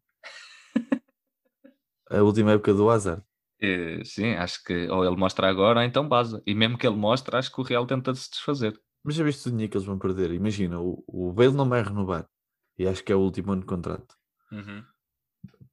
a 2.11 2.23
última 2.23 2.53
época 2.53 2.73
do 2.75 2.88
Hazard. 2.91 3.23
Eh, 3.61 4.03
sim, 4.05 4.35
acho 4.35 4.62
que 4.65 4.88
ou 4.88 5.05
ele 5.05 5.17
mostra 5.17 5.49
agora 5.49 5.81
ou 5.81 5.85
então 5.85 6.09
basa. 6.09 6.43
E 6.47 6.55
mesmo 6.55 6.77
que 6.77 6.87
ele 6.87 6.97
mostre, 6.97 7.37
acho 7.37 7.53
que 7.53 7.61
o 7.61 7.65
Real 7.65 7.87
tenta 7.87 8.15
se 8.15 8.31
desfazer. 8.31 8.79
Mas 9.05 9.15
já 9.15 9.25
viste 9.25 9.47
o 9.49 9.51
dinheiro 9.51 9.71
que 9.71 9.77
eles 9.77 9.87
vão 9.87 9.99
perder? 9.99 10.33
Imagina, 10.33 10.81
o, 10.81 11.03
o 11.07 11.33
Bale 11.33 11.53
não 11.55 11.69
vai 11.69 11.83
renovar. 11.83 12.29
E 12.79 12.87
acho 12.87 13.05
que 13.05 13.12
é 13.12 13.17
o 13.17 13.21
último 13.21 13.53
ano 13.53 13.61
de 13.62 13.67
contrato. 13.67 14.17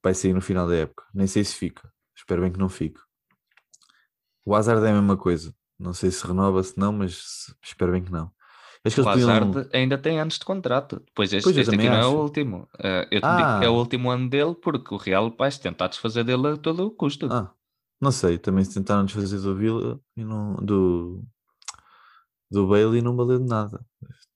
Vai 0.04 0.14
sair 0.14 0.34
no 0.34 0.42
final 0.42 0.68
da 0.68 0.76
época. 0.76 1.04
Nem 1.14 1.28
sei 1.28 1.44
se 1.44 1.56
fica. 1.56 1.92
Espero 2.16 2.42
bem 2.42 2.52
que 2.52 2.60
não 2.60 2.70
fique. 2.70 3.00
O 4.46 4.56
Hazard 4.56 4.86
é 4.86 4.90
a 4.90 4.94
mesma 4.94 5.18
coisa. 5.18 5.54
Não 5.78 5.94
sei 5.94 6.12
se 6.12 6.26
renova, 6.26 6.62
se 6.64 6.78
não, 6.78 6.92
mas 6.92 7.54
espero 7.64 7.92
bem 7.92 8.04
que 8.04 8.12
não. 8.12 8.32
Acho 8.86 8.96
que 8.96 9.02
O 9.02 9.04
podiam- 9.04 9.52
ainda 9.74 9.98
tem 9.98 10.20
anos 10.20 10.40
de 10.40 10.46
contrato. 10.46 11.02
Depois 11.06 11.34
este, 11.34 11.50
este 11.50 11.60
aqui 11.62 11.72
também 11.72 11.90
não 11.90 11.96
é 11.98 12.06
o 12.06 12.10
acho. 12.10 12.18
último. 12.22 12.70
Eh, 12.80 13.08
eu 13.12 13.22
te 13.22 13.28
digo 13.36 13.60
que 13.60 13.66
é 13.66 13.70
o 13.70 13.74
Ah. 13.74 13.78
último 13.78 14.10
ano 14.10 14.30
dele 14.30 14.56
porque 14.56 14.94
o 14.94 14.98
Real 14.98 15.30
vai 15.38 15.52
se 15.52 15.60
tentar 15.60 15.88
desfazer 15.90 16.24
dele 16.24 16.48
a 16.48 16.58
todo 16.58 16.86
o 16.88 16.92
custo. 16.92 17.28
Ah, 17.32 17.54
não 18.00 18.12
sei. 18.12 18.38
Também 18.38 18.64
se 18.64 18.74
tentaram 18.74 19.04
desfazer 19.06 19.40
do 19.42 19.54
Vila 19.56 20.00
e 20.16 20.24
não, 20.24 20.56
do, 20.56 21.22
do 22.50 22.68
Bale 22.68 22.98
e 22.98 23.02
não 23.02 23.16
valeu 23.18 23.38
de 23.40 23.50
nada. 23.50 23.86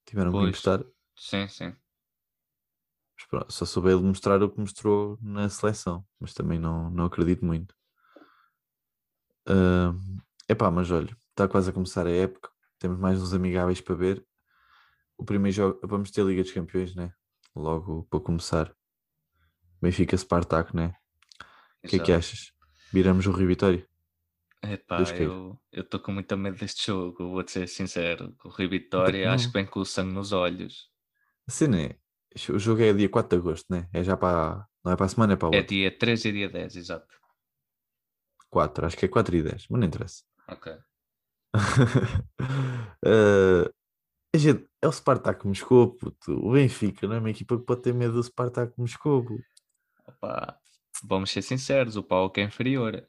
Tiveram 0.06 0.32
que 0.32 0.38
Pois. 0.38 0.50
emprestar. 0.50 0.84
Sim, 1.18 1.48
sim. 1.48 1.74
Mas 3.18 3.28
pronto, 3.30 3.54
Só 3.54 3.64
soube 3.66 3.92
ele 3.92 4.02
mostrar 4.02 4.44
o 4.44 4.50
que 4.50 4.60
mostrou 4.60 5.18
na 5.22 5.48
seleção, 5.48 6.06
mas 6.20 6.34
também 6.34 6.60
não, 6.60 6.90
não 6.90 7.06
acredito 7.06 7.46
muito. 7.46 7.74
É 9.48 10.54
epá, 10.54 10.70
mas 10.70 10.92
olha, 10.92 11.16
está 11.30 11.48
quase 11.48 11.70
a 11.70 11.74
começar 11.74 12.06
a 12.06 12.12
época, 12.12 12.50
temos 12.78 13.00
mais 13.00 13.22
uns 13.22 13.34
amigáveis 13.34 13.80
para 13.80 13.96
ver. 13.96 14.26
O 15.18 15.26
primeiro 15.26 15.56
jogo, 15.56 15.80
vamos 15.84 16.12
ter 16.12 16.24
Liga 16.26 16.42
dos 16.42 16.52
Campeões, 16.52 16.96
né? 16.96 17.14
Logo 17.56 18.08
para 18.10 18.20
começar. 18.20 18.76
Benfica 19.82 20.18
Spartak, 20.18 20.76
né? 20.76 20.96
O 21.84 21.88
que 21.88 21.98
é 21.98 22.00
que 22.00 22.12
achas? 22.12 22.52
Viramos 22.92 23.28
o 23.28 23.32
Rio 23.32 23.48
Vitória? 23.48 23.88
Epá, 24.64 25.02
eu 25.20 25.60
estou 25.74 26.00
com 26.00 26.14
muito 26.14 26.38
medo 26.38 26.58
deste 26.58 26.88
jogo, 26.88 27.30
vou-te 27.32 27.52
ser 27.52 27.68
sincero. 27.68 28.34
O 28.46 28.50
Rio 28.50 28.70
Vitória, 28.70 29.30
acho 29.30 29.48
que 29.48 29.54
vem 29.54 29.66
com 29.66 29.82
o 29.82 29.86
sangue 29.86 30.14
nos 30.14 30.32
olhos. 30.32 30.90
A 31.46 31.52
cena 31.52 31.82
é, 31.82 31.98
o 32.50 32.58
jogo 32.58 32.82
é 32.82 32.94
dia 32.94 33.10
4 33.10 33.38
de 33.38 33.42
agosto, 33.42 33.66
né? 33.70 33.90
É 33.92 34.02
já 34.02 34.16
para, 34.16 34.66
não 34.84 34.94
é 34.94 34.96
para 34.96 35.06
a 35.06 35.10
semana, 35.10 35.34
é 35.34 35.36
para 35.36 35.50
o 35.50 35.54
É 35.54 35.62
dia 35.62 35.92
13 35.96 36.30
e 36.30 36.32
dia 36.32 36.50
10, 36.50 36.78
exato. 36.78 37.14
4, 38.50 38.86
acho 38.86 38.98
que 38.98 39.06
é 39.06 39.10
4 39.10 39.36
e 39.36 39.44
10, 39.44 39.68
mas 39.70 39.80
não 39.80 39.88
interessa. 39.88 40.24
Ok. 40.48 40.74
A 41.54 41.60
gente, 44.40 44.68
é 44.82 44.88
o 44.88 44.92
Spartak 44.92 45.46
Moscou, 45.48 45.96
puto. 45.96 46.32
O 46.34 46.54
Benfica 46.54 47.08
não 47.08 47.16
é 47.16 47.20
uma 47.20 47.30
equipa 47.30 47.58
que 47.58 47.64
pode 47.66 47.82
ter 47.82 47.94
medo 47.94 48.14
do 48.14 48.24
Spartak 48.24 48.74
Moscou. 48.78 49.26
Opa, 50.08 50.58
vamos 51.04 51.32
ser 51.32 51.42
sinceros, 51.42 51.96
o 51.96 52.04
PAOK 52.04 52.40
é 52.42 52.44
inferior. 52.44 52.96
Está 52.96 53.08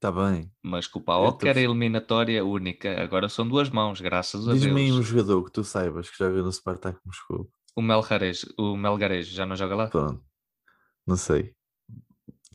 Tá 0.00 0.12
bem. 0.12 0.52
Mas 0.62 0.86
que 0.86 0.96
o 0.98 1.00
Eu 1.00 1.04
PAOK 1.04 1.40
tô- 1.40 1.46
era 1.48 1.60
eliminatória 1.60 2.44
única, 2.44 3.02
agora 3.02 3.28
são 3.28 3.48
duas 3.48 3.68
mãos, 3.70 4.00
graças 4.00 4.46
a 4.48 4.52
Diz-me 4.52 4.80
aí 4.82 4.92
um 4.92 4.96
Deus. 4.96 5.06
jogador 5.06 5.42
que 5.44 5.50
tu 5.52 5.64
saibas 5.64 6.08
que 6.08 6.16
joga 6.18 6.40
no 6.42 6.52
Spartak 6.52 6.98
Moscou. 7.04 7.50
O 7.74 7.82
Melgarejo, 7.82 8.46
o 8.58 8.76
Melgarejo 8.76 9.34
já 9.34 9.44
não 9.46 9.56
joga 9.56 9.74
lá? 9.74 9.88
Pronto. 9.88 10.22
Não 11.06 11.16
sei. 11.16 11.54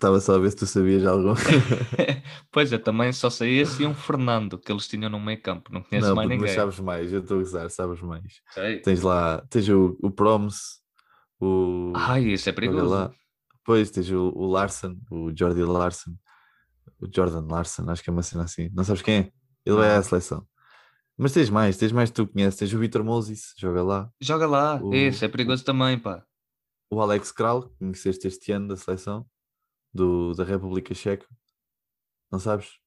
Estava 0.03 0.19
só 0.19 0.35
a 0.35 0.37
ver 0.37 0.49
se 0.51 0.57
tu 0.57 0.65
sabias 0.65 1.05
algo. 1.05 1.29
pois 2.51 2.73
é, 2.73 2.77
também 2.77 3.13
só 3.13 3.29
sei 3.29 3.59
esse 3.59 3.83
e 3.83 3.85
um 3.85 3.93
Fernando 3.95 4.57
que 4.57 4.69
eles 4.69 4.85
tinham 4.85 5.09
no 5.09 5.17
meio 5.17 5.41
campo, 5.41 5.71
não 5.71 5.81
conheço 5.81 6.09
não, 6.09 6.15
mais 6.17 6.27
puto, 6.27 6.39
mas 6.41 6.49
ninguém. 6.49 6.55
sabes 6.61 6.79
mais. 6.81 7.13
Eu 7.13 7.21
estou 7.21 7.37
a 7.37 7.39
gozar, 7.39 7.69
sabes 7.69 8.01
mais. 8.01 8.41
Sei. 8.51 8.79
Tens 8.81 9.01
lá, 9.01 9.41
tens 9.49 9.69
o, 9.69 9.97
o 10.03 10.11
Proms, 10.11 10.81
o. 11.39 11.93
Ai, 11.95 12.25
isso 12.25 12.49
é 12.49 12.51
perigoso. 12.51 12.85
lá. 12.89 13.11
Depois 13.59 13.89
tens 13.91 14.11
o, 14.11 14.33
o 14.35 14.45
Larson, 14.45 14.97
o 15.09 15.31
Jordi 15.33 15.63
Larson, 15.63 16.11
o 16.99 17.07
Jordan 17.09 17.47
Larson, 17.49 17.89
acho 17.89 18.03
que 18.03 18.09
é 18.09 18.13
uma 18.13 18.23
cena 18.23 18.43
assim. 18.43 18.69
Não 18.73 18.83
sabes 18.83 19.01
quem 19.01 19.15
é? 19.15 19.31
Ele 19.65 19.77
vai 19.77 19.89
à 19.89 19.95
Não. 19.95 20.03
seleção. 20.03 20.45
Mas 21.17 21.31
tens 21.31 21.49
mais, 21.49 21.77
tens 21.77 21.93
mais 21.93 22.09
que 22.09 22.15
tu 22.15 22.27
conheces. 22.27 22.59
Tens 22.59 22.73
o 22.73 22.77
Vitor 22.77 23.05
Moses, 23.05 23.53
joga 23.57 23.81
lá. 23.81 24.09
Joga 24.19 24.47
lá, 24.47 24.81
O- 24.83 24.93
esse 24.93 25.23
é 25.23 25.29
perigoso 25.29 25.63
também, 25.63 25.97
pá. 25.97 26.25
O 26.91 26.99
Alex 26.99 27.31
Kral, 27.31 27.69
que 27.69 27.77
conheceste 27.79 28.27
este 28.27 28.51
ano 28.51 28.67
da 28.67 28.75
seleção, 28.75 29.25
do, 29.93 30.33
da 30.33 30.43
República 30.43 30.93
Checa. 30.93 31.27
Não 32.31 32.39
sabes? 32.39 32.79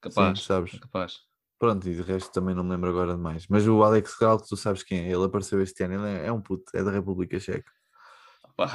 Capaz, 0.00 0.38
Sim, 0.38 0.44
sabes. 0.44 0.78
capaz. 0.78 1.18
Pronto, 1.58 1.88
e 1.88 1.94
de 1.94 2.02
resto 2.02 2.32
também 2.32 2.54
não 2.54 2.62
me 2.62 2.70
lembro 2.70 2.90
agora 2.90 3.14
de 3.14 3.20
mais. 3.20 3.46
Mas 3.48 3.66
o 3.66 3.82
Alex 3.82 4.14
Kral, 4.16 4.38
tu 4.38 4.56
sabes 4.56 4.82
quem 4.82 4.98
é, 5.06 5.12
ele 5.12 5.24
apareceu 5.24 5.60
este 5.62 5.82
ano, 5.84 5.94
ele 5.94 6.18
é, 6.18 6.26
é 6.26 6.32
um 6.32 6.40
puto, 6.40 6.64
é 6.74 6.82
da 6.82 6.90
República 6.90 7.40
Checa. 7.40 7.70
Pá. 8.56 8.68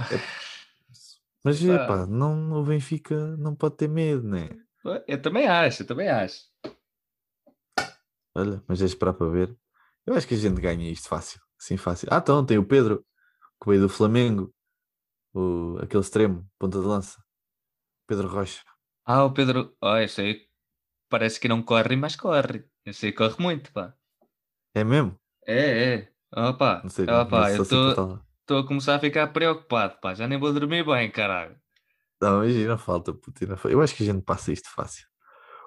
Mas 1.43 1.61
Pá. 1.61 1.73
epá, 1.73 2.05
não, 2.05 2.51
o 2.53 2.63
Benfica 2.63 3.37
não 3.37 3.55
pode 3.55 3.77
ter 3.77 3.87
medo, 3.87 4.27
né? 4.27 4.49
Eu 5.07 5.21
também 5.21 5.47
acho, 5.47 5.83
eu 5.83 5.87
também 5.87 6.09
acho. 6.09 6.43
Olha, 8.35 8.63
mas 8.67 8.81
é 8.81 8.85
esperar 8.85 9.13
para 9.13 9.29
ver. 9.29 9.57
Eu 10.05 10.13
acho 10.13 10.27
que 10.27 10.33
a 10.33 10.37
gente 10.37 10.59
ganha 10.59 10.89
isto 10.89 11.07
fácil. 11.07 11.39
Sim, 11.57 11.77
fácil. 11.77 12.07
Ah, 12.11 12.17
então 12.17 12.45
tem 12.45 12.57
o 12.57 12.65
Pedro, 12.65 13.05
que 13.61 13.69
veio 13.69 13.81
do 13.81 13.89
Flamengo, 13.89 14.53
o, 15.33 15.77
aquele 15.81 16.01
extremo, 16.01 16.47
ponta 16.57 16.79
de 16.79 16.85
lança. 16.85 17.21
Pedro 18.09 18.27
Rocha. 18.27 18.61
Ah, 19.05 19.23
o 19.25 19.33
Pedro, 19.33 19.75
oh, 19.81 19.97
esse 19.97 20.21
aí 20.21 20.49
parece 21.09 21.39
que 21.41 21.47
não 21.49 21.63
corre, 21.63 21.95
mas 21.97 22.15
corre. 22.17 22.69
Esse 22.85 23.07
aí 23.07 23.13
corre 23.13 23.35
muito, 23.41 23.71
pá. 23.73 23.95
É 24.73 24.83
mesmo? 24.83 25.19
É, 25.47 25.93
é. 25.95 26.13
Opa, 26.35 26.71
Não 26.83 26.89
sei. 26.89 27.05
opa, 27.07 27.49
não 27.49 27.55
eu 27.55 27.63
estou 27.63 28.59
a 28.59 28.67
começar 28.67 28.95
a 28.95 28.99
ficar 28.99 29.27
preocupado, 29.33 29.99
pá. 29.99 30.13
Já 30.13 30.27
nem 30.27 30.39
vou 30.39 30.53
dormir 30.53 30.85
bem, 30.85 31.11
caralho. 31.11 31.59
Não, 32.21 32.43
imagina, 32.43 32.77
falta, 32.77 33.13
puto, 33.13 33.43
ainda 33.43 33.57
fa- 33.57 33.69
Eu 33.69 33.81
acho 33.81 33.95
que 33.95 34.03
a 34.03 34.05
gente 34.05 34.23
passa 34.23 34.51
isto 34.53 34.69
fácil. 34.71 35.07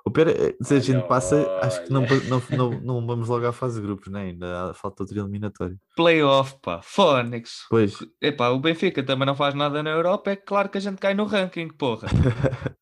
O 0.04 0.10
pior 0.10 0.28
é, 0.28 0.56
se 0.60 0.74
a 0.74 0.80
gente 0.80 0.96
Olha, 0.98 1.06
passa, 1.06 1.58
acho 1.62 1.84
que 1.84 1.92
não, 1.92 2.02
não, 2.28 2.42
não, 2.56 2.80
não 2.80 3.06
vamos 3.06 3.28
logo 3.28 3.46
à 3.46 3.52
fase 3.52 3.80
de 3.80 3.86
grupos, 3.86 4.08
né? 4.08 4.22
Ainda 4.22 4.74
falta 4.74 5.04
outro 5.04 5.16
eliminatório. 5.18 5.78
Playoff, 5.96 6.56
pá. 6.60 6.80
Fónix. 6.82 7.66
Pois, 7.70 7.98
Epá, 8.20 8.48
o 8.48 8.58
Benfica 8.58 9.02
também 9.04 9.26
não 9.26 9.36
faz 9.36 9.54
nada 9.54 9.82
na 9.82 9.90
Europa, 9.90 10.30
é 10.32 10.36
claro 10.36 10.68
que 10.68 10.78
a 10.78 10.80
gente 10.80 10.98
cai 10.98 11.14
no 11.14 11.24
ranking, 11.24 11.68
porra. 11.68 12.08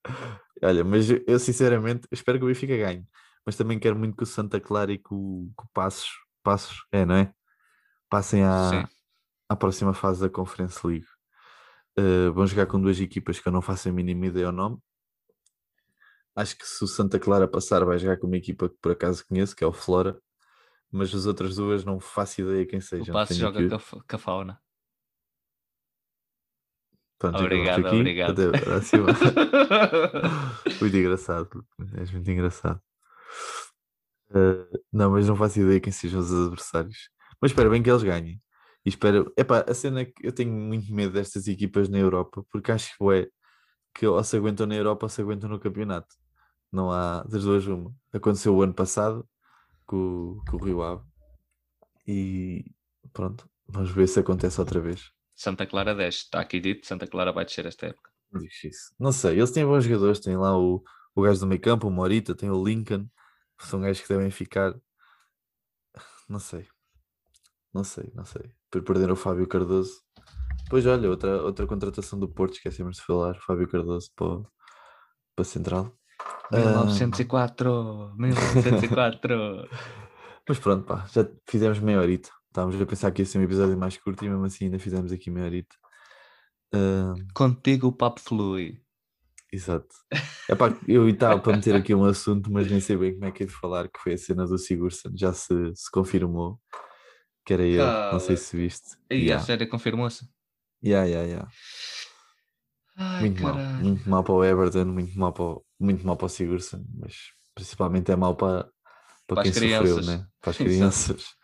olha, 0.62 0.83
mas 0.85 1.11
eu- 1.11 1.22
eu 1.26 1.38
sinceramente 1.38 2.06
espero 2.11 2.38
que 2.38 2.44
o 2.44 2.48
Benfica 2.48 2.76
ganhe. 2.76 3.04
Mas 3.44 3.56
também 3.56 3.78
quero 3.78 3.96
muito 3.96 4.16
que 4.16 4.22
o 4.22 4.26
Santa 4.26 4.61
Clara 4.61 4.92
e 4.92 4.98
que 4.98 5.12
o, 5.12 5.50
que 5.59 5.64
o 5.64 5.68
Passos, 5.72 6.11
Passos, 6.42 6.85
é, 6.92 7.04
não 7.04 7.14
é? 7.16 7.33
Passem 8.09 8.42
à, 8.44 8.70
Sim. 8.70 8.85
à 9.48 9.56
próxima 9.56 9.94
fase 9.94 10.20
da 10.20 10.28
Conference 10.28 10.87
League. 10.87 11.06
Uh, 11.98 12.33
vão 12.33 12.46
jogar 12.46 12.66
com 12.66 12.80
duas 12.80 13.00
equipas 13.00 13.40
que 13.40 13.48
eu 13.48 13.52
não 13.52 13.61
faço 13.62 13.88
a 13.88 13.92
mínima 13.92 14.26
ideia 14.26 14.46
ao 14.46 14.52
nome. 14.52 14.78
Acho 16.36 16.56
que 16.56 16.66
se 16.66 16.82
o 16.84 16.86
Santa 16.86 17.18
Clara 17.18 17.48
passar, 17.48 17.84
vai 17.84 17.98
jogar 17.98 18.16
com 18.16 18.26
uma 18.26 18.36
equipa 18.36 18.68
que 18.68 18.76
por 18.80 18.92
acaso 18.92 19.26
conheço, 19.26 19.54
que 19.54 19.64
é 19.64 19.66
o 19.66 19.72
Flora. 19.72 20.18
Mas 20.90 21.14
as 21.14 21.26
outras 21.26 21.56
duas 21.56 21.84
não 21.84 22.00
faço 22.00 22.40
ideia 22.40 22.66
quem 22.66 22.78
O 22.78 22.82
sejam. 22.82 23.12
Passo 23.12 23.34
joga 23.34 23.68
com 23.68 23.74
a, 23.74 23.80
com 23.80 24.16
a 24.16 24.18
fauna. 24.18 24.60
Pronto, 27.20 27.38
Obrigado, 27.38 27.86
aqui. 27.86 27.96
obrigado. 27.96 28.30
Até 28.30 28.58
a 28.58 28.60
próxima. 28.62 29.06
muito 30.80 30.96
engraçado. 30.96 31.66
És 31.98 32.10
muito 32.10 32.30
engraçado. 32.30 32.80
Uh, 34.30 34.80
não, 34.90 35.10
mas 35.10 35.28
não 35.28 35.36
faço 35.36 35.60
ideia 35.60 35.80
quem 35.80 35.92
sejam 35.92 36.20
os 36.20 36.32
adversários. 36.32 37.10
Mas 37.40 37.50
espero 37.50 37.70
bem 37.70 37.82
que 37.82 37.90
eles 37.90 38.02
ganhem. 38.02 38.40
E 38.86 38.88
espero. 38.88 39.32
Epá, 39.36 39.64
a 39.68 39.74
cena 39.74 40.00
é 40.00 40.04
que 40.06 40.26
eu 40.26 40.32
tenho 40.32 40.50
muito 40.50 40.92
medo 40.94 41.12
destas 41.12 41.46
equipas 41.46 41.90
na 41.90 41.98
Europa, 41.98 42.42
porque 42.50 42.72
acho 42.72 42.96
que 42.96 43.12
é 43.12 43.28
que 43.94 44.07
ou 44.07 44.22
se 44.24 44.37
aguentam 44.37 44.66
na 44.66 44.74
Europa 44.76 45.07
ou 45.07 45.11
se 45.11 45.20
aguentam 45.22 45.48
no 45.50 45.61
campeonato. 45.61 46.14
Não 46.72 46.90
há 46.92 47.22
das 47.24 47.44
duas 47.44 47.66
uma. 47.66 47.94
Aconteceu 48.12 48.55
o 48.57 48.62
ano 48.62 48.74
passado 48.74 49.29
com, 49.87 49.96
o- 49.96 50.44
com 50.50 50.57
o 50.59 50.64
Rio 50.64 50.83
Ave. 50.83 51.05
E 52.07 52.64
pronto, 53.12 53.48
vamos 53.68 53.90
ver 53.90 54.07
se 54.09 54.20
acontece 54.20 54.61
outra 54.61 54.81
vez. 54.81 55.11
Santa 55.35 55.66
Clara 55.66 55.94
desce, 55.94 56.24
está 56.24 56.40
aqui 56.40 56.61
dito, 56.61 56.87
Santa 56.87 57.07
Clara 57.07 57.33
vai 57.33 57.44
descer 57.44 57.66
esta 57.66 57.87
época. 57.87 58.11
Não 58.98 59.12
sei, 59.12 59.37
eles 59.38 59.50
têm 59.50 59.64
bons 59.64 59.85
jogadores, 59.85 60.20
tem 60.20 60.37
lá 60.37 60.57
o, 60.57 60.83
o 61.14 61.22
gajo 61.22 61.40
do 61.40 61.46
meio 61.46 61.61
campo, 61.61 61.88
o 61.88 61.90
Morita, 61.90 62.35
tem 62.35 62.50
o 62.50 62.62
Lincoln, 62.64 63.09
são 63.61 63.81
gajos 63.81 64.03
que 64.03 64.09
devem 64.09 64.31
ficar. 64.31 64.74
Não 66.29 66.38
sei, 66.38 66.66
não 67.72 67.85
sei, 67.85 68.11
não 68.14 68.24
sei. 68.24 68.53
Por 68.70 68.83
perder 68.85 69.11
o 69.11 69.16
Fábio 69.16 69.46
Cardoso, 69.48 70.03
Pois 70.70 70.87
olha, 70.87 71.11
outra, 71.11 71.42
outra 71.42 71.66
contratação 71.66 72.18
do 72.18 72.28
Porto, 72.28 72.54
esquecemos 72.54 72.96
de 72.96 73.02
falar, 73.02 73.35
Fábio 73.40 73.68
Cardoso 73.68 74.09
para, 74.14 74.40
para 75.35 75.44
Central. 75.44 75.92
1904, 76.52 78.14
1904. 78.16 79.68
Mas 80.48 80.59
pronto, 80.59 80.85
pá, 80.85 81.06
já 81.12 81.28
fizemos 81.48 81.78
meia 81.80 82.00
horita. 82.00 82.30
Estávamos 82.48 82.80
a 82.80 82.87
pensar 82.87 83.11
que 83.12 83.22
ia 83.22 83.26
ser 83.26 83.38
um 83.38 83.42
episódio 83.42 83.76
mais 83.76 83.96
curto 83.96 84.24
e 84.24 84.28
mesmo 84.28 84.44
assim 84.44 84.64
ainda 84.66 84.78
fizemos 84.78 85.12
aqui 85.12 85.30
meia 85.30 85.46
horita. 85.46 85.74
Ah, 86.72 87.14
Contigo 87.35 87.88
o 87.88 87.92
papo 87.92 88.20
flui. 88.20 88.80
exato. 89.52 89.88
Epá, 90.48 90.76
eu 90.88 91.09
estava 91.09 91.40
para 91.40 91.56
meter 91.56 91.74
aqui 91.76 91.94
um 91.94 92.04
assunto, 92.04 92.50
mas 92.50 92.68
nem 92.70 92.80
sei 92.80 92.96
bem 92.96 93.12
como 93.14 93.26
é 93.26 93.30
que 93.33 93.42
é 93.42 93.46
de 93.46 93.52
falar, 93.52 93.88
que 93.88 94.00
foi 94.00 94.14
a 94.14 94.18
cena 94.18 94.46
do 94.46 94.59
Sigurdsson. 94.59 95.11
Já 95.16 95.33
se, 95.33 95.54
se 95.74 95.90
confirmou 95.90 96.61
que 97.44 97.52
era 97.54 97.64
ele, 97.64 97.83
não 98.12 98.20
sei 98.20 98.37
se 98.37 98.56
viste. 98.56 98.96
E 99.11 99.14
a 99.14 99.18
Yeah. 99.18 99.44
série 99.44 99.66
confirmou-se. 99.66 100.28
Yeah, 100.82 101.04
yeah, 101.04 101.22
yeah. 101.26 101.44
Ai, 102.96 103.20
Muito 103.20 103.42
mal, 103.42 103.52
caralho. 103.52 103.82
muito 103.82 104.08
mal 104.08 104.24
para 104.24 104.32
o 104.34 104.44
Everton, 104.44 104.84
muito 104.86 105.18
mal 105.18 105.32
para 105.32 105.42
o, 105.44 105.64
muito 105.78 106.06
mal 106.06 106.16
para 106.16 106.26
o 106.26 106.28
Sigurdsson, 106.28 106.84
mas 106.98 107.14
principalmente 107.54 108.10
é 108.10 108.16
mal 108.16 108.34
para, 108.36 108.64
para, 109.26 109.36
Para 109.36 109.42
quem 109.42 109.50
as 109.50 109.58
sofreu, 109.58 109.96
crianças. 109.96 110.06
né? 110.06 110.26
Para 110.40 110.50
as 110.50 110.58
crianças. 110.58 111.34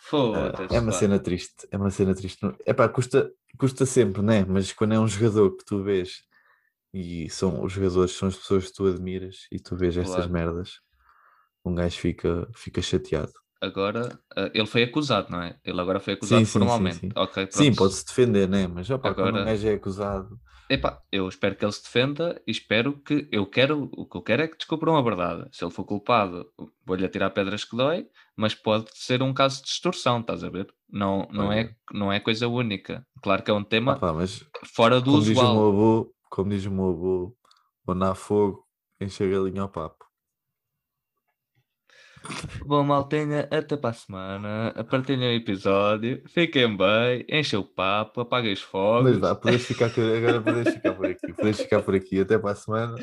Foda-se. 0.00 0.74
é 0.74 0.80
uma 0.80 0.92
cena 0.92 1.18
triste, 1.18 1.66
é 1.70 1.76
uma 1.76 1.90
cena 1.90 2.14
triste. 2.14 2.38
É 2.66 2.72
pá, 2.74 2.88
custa, 2.88 3.30
custa 3.58 3.86
sempre, 3.86 4.22
né? 4.22 4.44
Mas 4.44 4.72
quando 4.72 4.94
é 4.94 5.00
um 5.00 5.06
jogador 5.08 5.56
que 5.56 5.64
tu 5.64 5.82
vês 5.82 6.22
e 6.94 7.28
são 7.30 7.64
os 7.64 7.72
jogadores, 7.72 8.12
são 8.12 8.28
as 8.28 8.36
pessoas 8.36 8.66
que 8.68 8.74
tu 8.74 8.86
admiras 8.86 9.46
e 9.52 9.58
tu 9.60 9.76
vês 9.76 9.96
estas 9.96 10.26
Claro. 10.26 10.32
merdas, 10.32 10.80
um 11.64 11.74
gajo 11.74 11.98
fica, 11.98 12.48
fica 12.56 12.82
chateado. 12.82 13.32
Agora, 13.60 14.18
eh, 14.36 14.50
ele 14.54 14.66
foi 14.66 14.84
acusado, 14.84 15.30
não 15.30 15.42
é? 15.42 15.58
Ele 15.64 15.80
agora 15.80 15.98
foi 16.00 16.14
acusado 16.14 16.38
Sim, 16.40 16.44
sim, 16.44 16.52
sim, 16.52 16.58
formalmente. 16.58 16.96
sim. 16.98 17.08
Sim, 17.50 17.64
pronto. 17.66 17.76
pode-se 17.76 18.06
defender, 18.06 18.48
né? 18.48 18.66
Mas 18.68 18.86
quando 18.86 19.04
um 19.04 19.08
Agora- 19.08 19.44
gajo 19.44 19.68
é 19.68 19.74
acusado, 19.74 20.38
Epá, 20.70 21.00
eu 21.10 21.26
espero 21.26 21.56
que 21.56 21.64
ele 21.64 21.72
se 21.72 21.82
defenda 21.82 22.42
e 22.46 22.50
espero 22.50 22.92
que 23.00 23.26
eu 23.32 23.46
quero, 23.46 23.88
o 23.96 24.06
que 24.06 24.18
eu 24.18 24.22
quero 24.22 24.42
é 24.42 24.48
que 24.48 24.58
descubram 24.58 24.96
a 24.98 25.02
verdade. 25.02 25.48
Se 25.50 25.64
ele 25.64 25.72
for 25.72 25.82
culpado, 25.84 26.44
vou-lhe 26.84 27.06
atirar 27.06 27.30
pedras 27.30 27.64
que 27.64 27.74
dói, 27.74 28.04
mas 28.36 28.54
pode 28.54 28.84
ser 28.92 29.22
um 29.22 29.32
caso 29.32 29.62
de 29.62 29.68
extorsão, 29.70 30.20
estás 30.20 30.44
a 30.44 30.50
ver? 30.50 30.66
Não, 30.90 31.26
não, 31.32 31.50
é, 31.50 31.60
Olha. 31.60 31.76
não 31.94 32.12
é 32.12 32.20
coisa 32.20 32.46
única. 32.48 33.02
Claro 33.22 33.42
que 33.42 33.50
é 33.50 33.54
um 33.54 33.64
tema 33.64 33.98
fora 34.76 35.00
do 35.00 35.12
como 35.12 35.20
diz, 35.24 35.28
o 35.28 35.40
usual. 35.40 35.54
meu 35.54 35.68
avô, 35.68 36.14
como 36.30 36.50
diz 36.50 36.66
o 36.66 36.70
meu 36.70 36.90
avô, 36.90 37.36
onde 37.88 38.04
há 38.04 38.14
fogo, 38.14 38.62
enche 39.00 39.24
a 39.24 39.26
galinha 39.26 39.62
ao 39.62 39.70
papo. 39.70 40.04
Bom, 42.64 42.82
maltenha, 42.84 43.48
até 43.50 43.76
para 43.76 43.90
a 43.90 43.92
semana. 43.92 44.74
Partilhem 44.90 45.30
o 45.30 45.36
episódio. 45.36 46.22
Fiquem 46.28 46.76
bem, 46.76 47.24
enchem 47.28 47.58
o 47.58 47.64
papo, 47.64 48.20
apaguem 48.20 48.52
os 48.52 48.60
fogos. 48.60 49.10
Mas 49.12 49.18
vá, 49.18 49.34
podes 49.34 49.64
ficar, 49.66 49.86
agora 49.86 50.40
podes 50.40 50.74
ficar 50.74 50.94
por 50.94 51.06
aqui. 51.06 51.32
Podes 51.32 51.60
ficar 51.60 51.82
por 51.82 51.94
aqui 51.94 52.20
até 52.20 52.38
para 52.38 52.50
a 52.50 52.54
semana. 52.54 52.94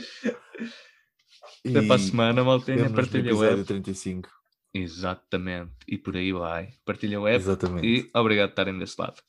Até 1.68 1.82
para 1.82 1.96
a 1.96 1.98
E 1.98 2.00
semana, 2.00 2.44
maltenha, 2.44 2.90
partilhem 2.90 3.34
o 3.34 3.44
episódio 3.44 3.60
app. 3.62 3.68
35. 3.68 4.30
Exatamente. 4.74 5.72
E 5.88 5.98
por 5.98 6.16
aí 6.16 6.32
vai. 6.32 6.70
Partilhem 6.86 7.18
o 7.18 7.28
app 7.28 7.38
Exatamente. 7.38 7.88
e 7.88 8.10
obrigado 8.14 8.50
por 8.50 8.54
estarem 8.54 8.78
desse 8.78 9.00
lado. 9.00 9.22